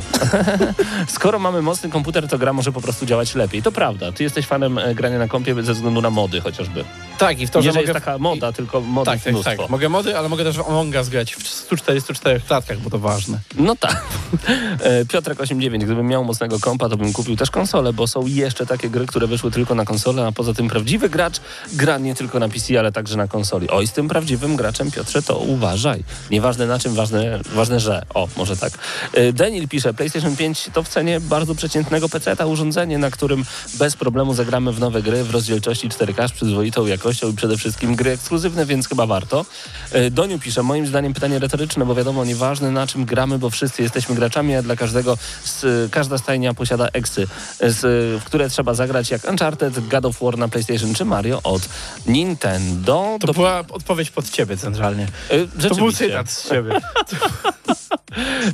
[1.16, 3.62] Skoro mamy mocny komputer, to gra może po prostu działać lepiej.
[3.62, 4.12] To prawda.
[4.12, 6.84] Ty jesteś fanem e, grania na kompie ze względu na mody chociażby.
[7.18, 7.92] Tak, i w to, nie, że że mogę...
[7.92, 9.56] jest taka moda, tylko mody tak, tak, mnóstwo.
[9.56, 9.70] tak.
[9.70, 13.38] Mogę mody, ale mogę też w Among Us grać w 144 klatkach, bo to ważne.
[13.58, 14.02] No tak.
[14.80, 18.66] E, Piotrek 89, gdybym miał mocnego kompa, to bym kupił też konsolę, bo są jeszcze
[18.66, 21.40] takie gry, które wyszły tylko na konsolę, a poza tym prawdziwy gracz
[21.72, 23.68] gra nie tylko na PC, ale także na konsoli.
[23.70, 26.04] Oj, z tym prawdziwym graczem, Piotrze, to uważaj.
[26.30, 28.02] Nieważne na czym, ważne, ważne że.
[28.14, 28.72] O, może tak.
[29.14, 33.44] E, Daniel pisze, PlayStation 5 to w cenie bardzo przeciętnego PC-ta urządzenie, na którym
[33.74, 37.94] bez problemu zagramy w nowe gry w rozdzielczości 4K z przyzwoitą jakością i przede wszystkim
[37.96, 39.44] gry ekskluzywne, więc chyba warto.
[39.92, 43.82] E, Doniu pisze, moim zdaniem pytanie retoryczne, bo wiadomo, nieważne na czym gramy, bo wszyscy
[43.82, 47.26] jesteśmy graczami, a dla każdego z, każda stajnia posiada eksy,
[47.60, 47.80] z,
[48.22, 51.68] w które trzeba zagrać jak Uncharted, God of War na PlayStation czy Mario od
[52.06, 53.16] Nintendo.
[53.20, 55.06] To Do- była odpowiedź pod ciebie centralnie.
[55.62, 56.70] e, To był cytat z ciebie.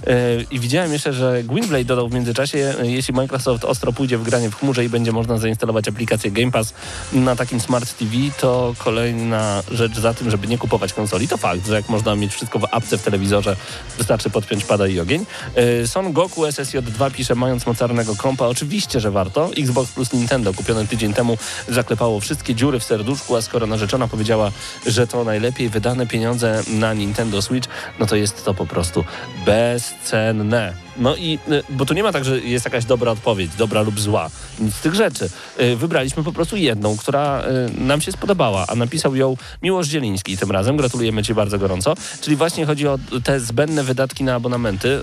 [0.07, 4.23] E, I widziałem jeszcze, że Gwynblade dodał w międzyczasie, e, jeśli Microsoft ostro pójdzie w
[4.23, 6.75] granie w chmurze i będzie można zainstalować aplikację Game Pass
[7.13, 8.44] na takim Smart TV, to
[8.79, 11.29] kolejna rzecz za tym, żeby nie kupować konsoli.
[11.29, 13.57] To fakt, że jak można mieć wszystko w apce w telewizorze,
[13.99, 15.27] wystarczy podpiąć pada i ogień.
[15.55, 19.51] E, Son Goku SSJ2 pisze, mając mocarnego kompa, oczywiście, że warto.
[19.59, 21.39] Xbox plus Nintendo kupione tydzień temu
[21.69, 24.53] zaklepało wszystkie dziury w serduszku, a skoro narzeczona powiedziała,
[24.87, 27.69] że to najlepiej wydane pieniądze na Nintendo Switch,
[27.99, 29.05] no to jest to po prostu
[29.47, 30.84] bezcenne.
[30.97, 34.01] No i, y, bo tu nie ma tak, że jest jakaś dobra odpowiedź, dobra lub
[34.01, 34.31] zła.
[34.59, 35.31] Nic z tych rzeczy.
[35.61, 40.37] Y, Wybraliśmy po prostu jedną, która y, nam się spodobała, a napisał ją Miłosz Zieliński
[40.37, 40.77] tym razem.
[40.77, 41.95] Gratulujemy Ci bardzo gorąco.
[42.21, 45.01] Czyli właśnie chodzi o te zbędne wydatki na abonamenty.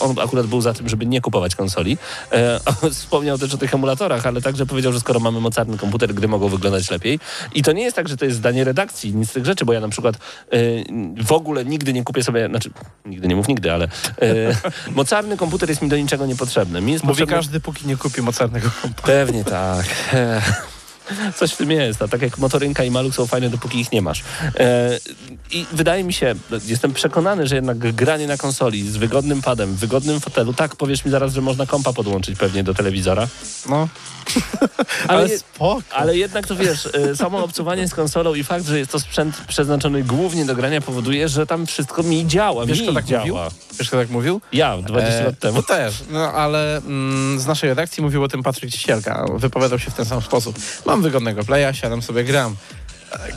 [0.00, 1.98] On akurat był za tym, żeby nie kupować konsoli.
[2.92, 6.48] Wspomniał też o tych emulatorach, ale także powiedział, że skoro mamy mocarny komputer, gry mogą
[6.48, 7.20] wyglądać lepiej.
[7.54, 9.72] I to nie jest tak, że to jest zdanie redakcji, nic z tych rzeczy, bo
[9.72, 10.18] ja na przykład
[11.24, 12.70] w ogóle nigdy nie kupię sobie, znaczy
[13.04, 13.88] nigdy nie mów nigdy, ale y,
[15.34, 16.80] mocarny komputer jest mi do niczego niepotrzebny.
[16.80, 17.34] Mi jest Mówi potrzebny...
[17.34, 19.06] każdy, póki nie kupi mocarnego komputera.
[19.06, 19.86] Pewnie tak.
[20.12, 20.42] E,
[21.36, 24.02] Coś w tym jest, a tak jak motorynka i maluch są fajne, dopóki ich nie
[24.02, 24.24] masz.
[24.58, 24.98] E,
[25.50, 26.34] I wydaje mi się,
[26.66, 31.04] jestem przekonany, że jednak granie na konsoli z wygodnym padem, w wygodnym fotelu, tak powiesz
[31.04, 33.28] mi zaraz, że można kompa podłączyć pewnie do telewizora.
[33.68, 33.88] No,
[35.08, 35.82] Ale, ale spoko.
[35.90, 39.36] ale jednak to wiesz, e, samo obcowanie z konsolą i fakt, że jest to sprzęt
[39.48, 42.66] przeznaczony głównie do grania powoduje, że tam wszystko mi działa.
[42.66, 43.20] Wiesz, mi kto tak działa.
[43.20, 43.36] mówił?
[43.78, 44.40] Wiesz, kto tak mówił?
[44.52, 45.62] Ja 20 E, lat temu.
[45.62, 49.26] To też, no ale mm, z naszej redakcji mówił o tym Patryk Cisielka.
[49.36, 50.56] Wypowiadał się w ten sam sposób.
[50.86, 52.56] Mam wygodnego playa, siadam sobie, gram.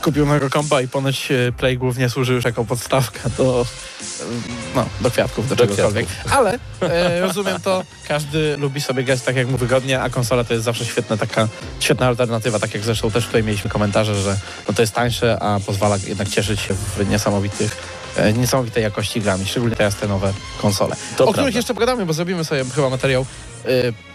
[0.02, 3.66] Kupił nowego kompa i ponoć e, play głównie służy już jako podstawka do,
[4.02, 4.26] e,
[4.76, 6.08] no, do kwiatków, do, Do czegokolwiek.
[6.32, 10.54] Ale e, rozumiem to, każdy lubi sobie grać tak jak mu wygodnie, a konsola to
[10.54, 11.48] jest zawsze świetna taka,
[11.80, 15.60] świetna alternatywa, tak jak zresztą też tutaj mieliśmy komentarze, że no, to jest tańsze, a
[15.60, 17.78] pozwala jednak cieszyć się w niesamowitych
[18.16, 20.96] e, niesamowitej jakości grami, szczególnie teraz te nowe konsole.
[20.96, 21.34] To o prawda.
[21.34, 23.26] których jeszcze pogadamy, bo zrobimy sobie chyba materiał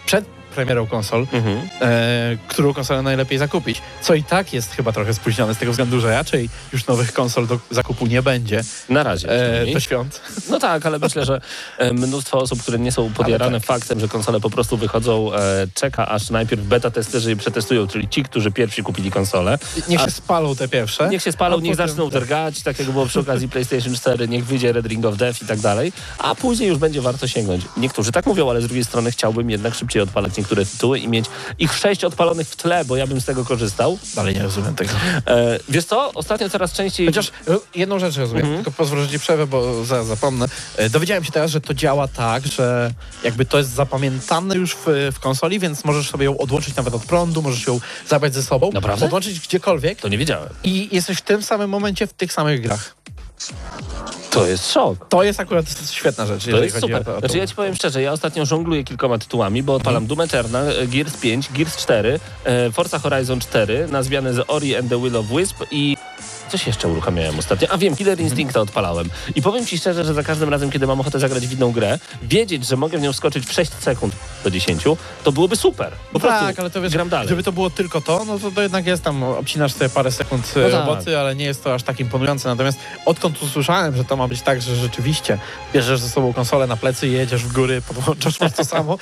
[0.05, 1.57] przed premierą konsol, Mhm.
[1.81, 3.81] e, którą konsolę najlepiej zakupić.
[4.01, 7.47] Co i tak jest chyba trochę spóźnione z tego względu, że raczej już nowych konsol
[7.47, 9.29] do zakupu nie będzie Na razie.
[9.61, 10.21] e, do świąt.
[10.49, 11.41] No tak, ale myślę, że
[11.77, 13.67] e, mnóstwo osób, które nie są podjarane tak.
[13.67, 18.09] faktem, że konsole po prostu wychodzą, e, czeka aż najpierw beta testerzy je przetestują, czyli
[18.09, 19.57] ci, którzy pierwsi kupili konsolę.
[19.89, 21.09] Niech A- się spalą te pierwsze.
[21.09, 24.45] Niech się spalą, niech potem- zaczną drgać, tak jak było przy okazji PlayStation 4, niech
[24.45, 27.63] wyjdzie Red Ring of Death i tak dalej, a później już będzie warto sięgnąć.
[27.77, 31.25] Niektórzy tak mówią, ale z drugiej strony chciałbym jednak szybciej odpalać niektóre tytuły i mieć
[31.59, 33.97] ich sześć odpalonych w tle, bo ja bym z tego korzystał.
[34.15, 34.91] Dalej nie rozumiem tego.
[35.27, 36.11] E, wiesz co?
[36.13, 37.05] Ostatnio coraz częściej...
[37.05, 37.31] Chociaż e,
[37.75, 38.63] jedną rzecz rozumiem, Mhm.
[38.63, 40.45] tylko pozwolę, że ci przerwę, bo zaraz zapomnę.
[40.77, 42.91] E, Dowiedziałem się teraz, że to działa tak, że
[43.23, 47.05] jakby to jest zapamiętane już w, w konsoli, więc możesz sobie ją odłączyć nawet od
[47.05, 49.05] prądu, możesz ją zabrać ze sobą, Naprawdę?
[49.05, 50.49] podłączyć gdziekolwiek To nie wiedziałem.
[50.63, 52.95] i jesteś w tym samym momencie w tych samych grach.
[54.31, 55.09] To jest szok.
[55.09, 57.09] To jest akurat świetna rzecz, To jest super.
[57.09, 57.19] o.
[57.19, 60.87] Znaczy ja ci powiem szczerze, ja ostatnio żongluję kilkoma tytułami, bo odpalam Doom Eternal, e,
[60.87, 65.17] Gears 5, Gears 4, e, Forza Horizon 4 na zmianę z Ori and the Will
[65.17, 65.97] of Wisp i
[66.53, 67.67] coś jeszcze uruchamiałem ostatnio.
[67.71, 69.09] A wiem, Killer Instincta odpalałem.
[69.35, 71.99] I powiem ci szczerze, że za każdym razem, kiedy mam ochotę zagrać w inną grę,
[72.23, 74.83] wiedzieć, że mogę w nią skoczyć w 6 sekund do 10,
[75.23, 75.91] to byłoby super.
[76.13, 77.27] Po prostu tak, ale to wiesz, gram dalej.
[77.29, 80.53] żeby to było tylko to, no to, to jednak jest tam, obcinasz sobie parę sekund
[80.55, 80.87] No no tak.
[80.87, 82.49] roboty, ale nie jest to aż tak imponujące.
[82.49, 85.37] Natomiast odkąd usłyszałem, że to ma być tak, że rzeczywiście
[85.73, 88.97] bierzesz ze sobą konsolę na plecy, jedziesz w góry, podłączasz, masz to samo,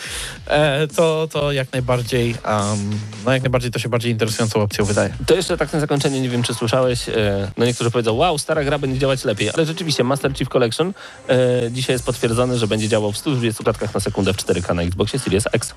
[0.47, 5.13] e, to, to jak najbardziej, um, no jak najbardziej to się bardziej interesującą opcją wydaje.
[5.25, 8.63] To jeszcze tak na zakończenie, nie wiem czy słyszałeś, e, no niektórzy powiedzą, wow, stara
[8.63, 10.93] gra będzie działać lepiej, ale rzeczywiście Master Chief Collection
[11.29, 14.81] e, dzisiaj jest potwierdzone, że będzie działał w 120 klatkach na sekundę w 4K na
[14.81, 15.73] Xboxie Series X.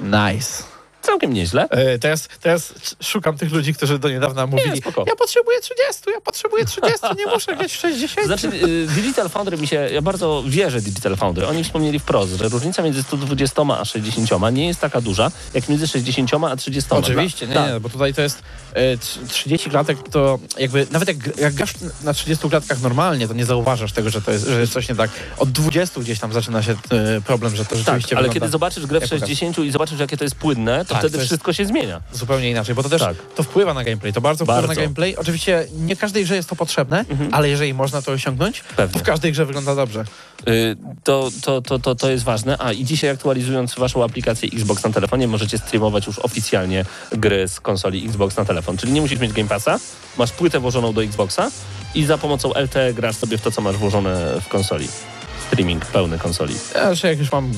[0.00, 0.62] Nice.
[1.02, 1.68] Całkiem nieźle.
[1.70, 5.04] E, teraz, teraz szukam tych ludzi, którzy do niedawna mówili, spoko.
[5.06, 8.26] ja potrzebuję 30, ja potrzebuję 30, nie muszę w 60.
[8.26, 11.46] Znaczy, y, Digital Foundry mi się, ja bardzo wierzę Digital Foundry.
[11.46, 15.88] Oni wspomnieli wprost, że różnica między 120 a 60 nie jest taka duża, jak między
[15.88, 16.90] 60 a 30.
[16.90, 17.72] Oczywiście, nie, Tak.
[17.72, 18.42] nie, bo tutaj to jest
[19.28, 21.72] 30 klatek, to jakby nawet jak, jak grasz
[22.04, 24.94] na 30 klatkach normalnie, to nie zauważasz tego, że to jest, że jest coś nie
[24.94, 25.10] tak.
[25.38, 28.52] Od 20 gdzieś tam zaczyna się e, problem, że to Tak, rzeczywiście ale wygląda kiedy
[28.52, 29.28] zobaczysz grę w jak pokaz.
[29.28, 32.00] 60 i zobaczysz, jakie to jest płynne, to Tak, wtedy to wszystko się zmienia.
[32.12, 33.16] zupełnie inaczej, bo to też Tak.
[33.36, 34.74] to wpływa na gameplay, to bardzo, wpływa Bardzo.
[34.74, 35.16] na gameplay.
[35.16, 38.92] Oczywiście nie każdej grze jest to potrzebne, ale jeżeli można to osiągnąć, Pewnie.
[38.92, 40.04] to w każdej grze wygląda dobrze.
[40.48, 42.56] Y, to, to, to, to, to jest ważne.
[42.58, 47.60] A i dzisiaj aktualizując waszą aplikację Xbox na telefonie, możecie streamować już oficjalnie gry z
[47.60, 48.76] konsoli Xbox na telefon.
[48.76, 49.78] Czyli nie musisz mieć Game Passa,
[50.18, 51.50] masz płytę włożoną do Xboxa
[51.94, 54.88] i za pomocą LTE grasz sobie w to, co masz włożone w konsoli.
[55.46, 56.54] Streaming pełny konsoli.
[56.74, 57.52] Ja, że jak już mam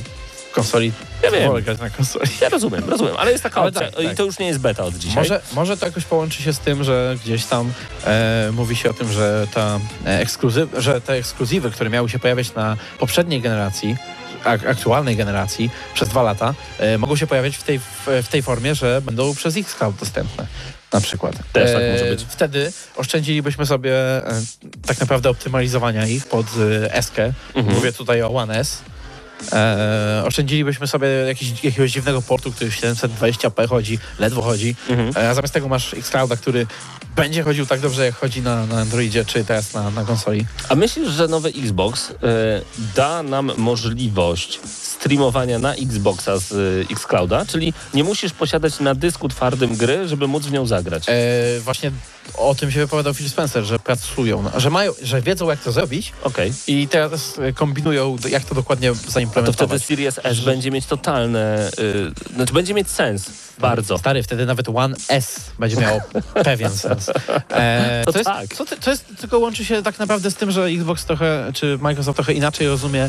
[0.52, 0.92] konsoli,
[1.22, 1.48] Ja wiem.
[1.48, 2.30] wolę grać na konsoli.
[2.40, 4.16] Ja rozumiem, rozumiem, ale jest taka Ale opcja tak, i tak.
[4.16, 5.16] to już nie jest beta od dzisiaj.
[5.16, 7.72] Może, może to jakoś połączy się z tym, że gdzieś tam
[8.04, 12.54] e, mówi się o tym, że, ta, e, że te ekskluzywy, które miały się pojawiać
[12.54, 13.96] na poprzedniej generacji,
[14.44, 18.42] ak aktualnej generacji przez dwa lata, e, mogą się pojawiać w tej, w, w tej
[18.42, 20.46] formie, że będą przez Xcloud dostępne.
[20.92, 21.34] Na przykład.
[21.52, 22.26] Też tak może być.
[22.28, 24.42] Wtedy oszczędzilibyśmy sobie e,
[24.86, 26.46] tak naprawdę optymalizowania ich pod
[26.84, 27.32] e, Eskę.
[27.54, 27.76] Mhm.
[27.76, 28.82] Mówię tutaj o One S.
[29.52, 34.76] E, oszczędzilibyśmy sobie jakiś, jakiegoś dziwnego portu, który w 720p chodzi, ledwo chodzi,
[35.16, 36.66] e, a zamiast tego masz Xclouda, który
[37.16, 40.46] będzie chodził tak dobrze, jak chodzi na, na Androidzie, czy teraz na, na konsoli.
[40.68, 42.14] A myślisz, że nowy Xbox y,
[42.96, 47.44] da nam możliwość streamowania na Xboxa z y, Xclouda?
[47.46, 51.04] Czyli nie musisz posiadać na dysku twardym gry, żeby móc w nią zagrać.
[51.08, 51.92] E, właśnie
[52.34, 56.12] o tym się wypowiadał Phil Spencer, że pracują, że mają, że wiedzą jak to zrobić
[56.22, 56.52] Okej.
[56.66, 59.68] i teraz e, kombinują, jak to dokładnie A to zaimplementować.
[59.68, 63.98] wtedy Series S będzie mieć totalne, y, znaczy będzie mieć sens bardzo.
[63.98, 66.00] Stary, wtedy nawet One S będzie miało
[66.44, 67.10] pewien sens.
[67.50, 68.48] E, To to, jest, tak.
[68.68, 72.16] ty, to jest tylko łączy się tak naprawdę z tym, że Xbox trochę, czy Microsoft
[72.16, 73.04] trochę inaczej rozumie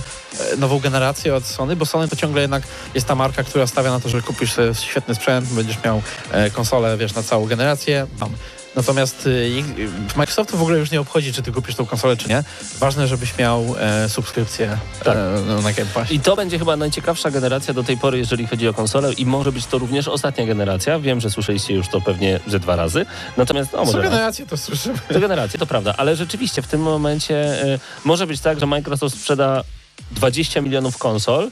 [0.54, 2.64] e, nową generację od Sony, bo Sony to ciągle jednak
[2.96, 4.52] jest ta marka, która stawia na to, że kupisz
[4.82, 6.02] świetny sprzęt, będziesz miał
[6.32, 8.30] e, konsolę, wiesz, na całą generację, bam.
[8.76, 12.18] Natomiast y, ich- y, Microsoftu w ogóle już nie obchodzi, czy ty kupisz tą konsolę,
[12.18, 12.44] czy nie.
[12.80, 15.18] Ważne, żebyś miał e, subskrypcję Tak.
[15.18, 16.16] e, na Game Passie.
[16.16, 19.52] I to będzie chyba najciekawsza generacja do tej pory, jeżeli chodzi o konsolę i może
[19.52, 21.00] być to również ostatnia generacja.
[21.00, 23.06] Wiem, że słyszeliście już to pewnie ze dwa razy.
[23.38, 25.00] Natomiast, no Co generację to słyszymy.
[25.14, 29.16] To generacje, to prawda, ale rzeczywiście w tym momencie y, może być tak, że Microsoft
[29.20, 29.64] sprzeda
[30.12, 31.52] 20 milionów konsol,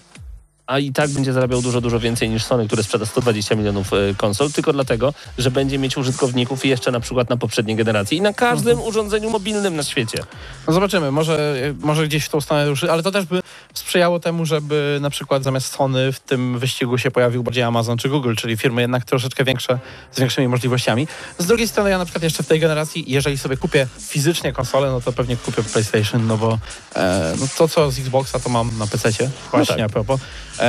[0.72, 4.16] a i tak będzie zarabiał dużo, dużo więcej niż Sony, które sprzeda 120 milionów y,
[4.18, 8.34] konsol, tylko dlatego, że będzie mieć użytkowników jeszcze na przykład na poprzedniej generacji i na
[8.34, 10.18] każdym urządzeniu mobilnym na świecie.
[10.68, 13.42] No zobaczymy, może, może gdzieś w tą stronę ruszy, ale to też by
[13.74, 18.10] sprzyjało temu, żeby na przykład zamiast Sony w tym wyścigu się pojawił bardziej Amazon czy
[18.10, 19.80] Google, czyli firmy jednak troszeczkę większe,
[20.12, 21.08] z większymi możliwościami.
[21.38, 24.90] Z drugiej strony ja na przykład jeszcze w tej generacji, jeżeli sobie kupię fizycznie konsolę,
[24.92, 26.60] no to pewnie kupię PlayStation, no bo
[26.96, 29.86] e, no to co z Xboxa to mam na PC-cie, właśnie tak.
[29.86, 30.22] a propos,
[30.60, 30.61] e,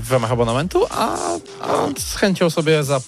[0.00, 1.16] w ramach abonamentu, a,
[1.60, 3.00] a z chęcią sobie za,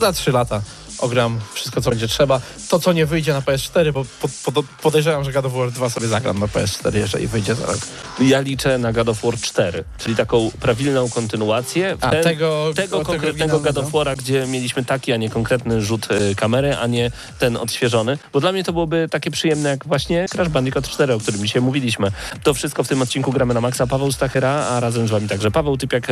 [0.00, 0.62] za 3 lata
[0.98, 2.40] ogram wszystko, co będzie trzeba.
[2.68, 5.90] To, co nie wyjdzie na PS4, bo pod, pod, podejrzewam, że God of War 2
[5.90, 7.78] sobie zagram na PS4, jeżeli wyjdzie za rok.
[8.20, 11.96] Ja liczę na God of War 4, czyli taką prawilną kontynuację.
[12.00, 13.98] A, ten- tego- tego tego konkretnego God oryginalnego?
[13.98, 18.18] of War'a, gdzie mieliśmy taki, a nie konkretny rzut e, kamery, a nie ten odświeżony.
[18.32, 21.62] Bo dla mnie to byłoby takie przyjemne jak właśnie Crash Bandicoot 4, o którym dzisiaj
[21.62, 22.12] mówiliśmy.
[22.42, 23.86] To wszystko w tym odcinku gramy na Maxa.
[23.86, 26.06] Paweł Stachera, a razem z wami także Paweł Typiak,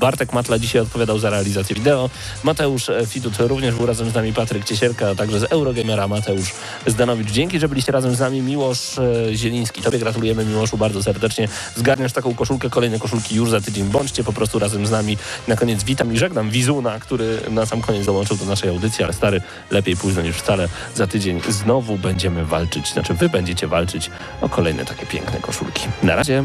[0.00, 2.10] Bartek Matla dzisiaj odpowiadał za realizację wideo.
[2.44, 6.52] Mateusz e, Fidut również był razem z nami, Patryk Ciesierka, a także z Eurogamera Mateusz
[6.86, 7.30] Zdanowicz.
[7.30, 8.42] Dzięki, że byliście razem z nami.
[8.42, 9.82] Miłosz e, Zieliński.
[9.82, 11.48] Tobie gratulujemy Miłoszu bardzo serdecznie.
[11.76, 13.84] Zgarniasz taką koszulkę, kolejne koszulki już za tydzień.
[13.84, 15.16] Bądźcie po prostu razem z nami.
[15.48, 19.12] Na koniec witam i żegnam Wizuna, który na sam koniec dołączył do naszej audycji, ale
[19.12, 19.40] stary,
[19.70, 20.68] lepiej późno niż wcale.
[20.94, 24.10] Za tydzień znowu będziemy walczyć, znaczy wy będziecie walczyć
[24.40, 25.82] o kolejne takie piękne koszulki.
[26.02, 26.44] Na razie.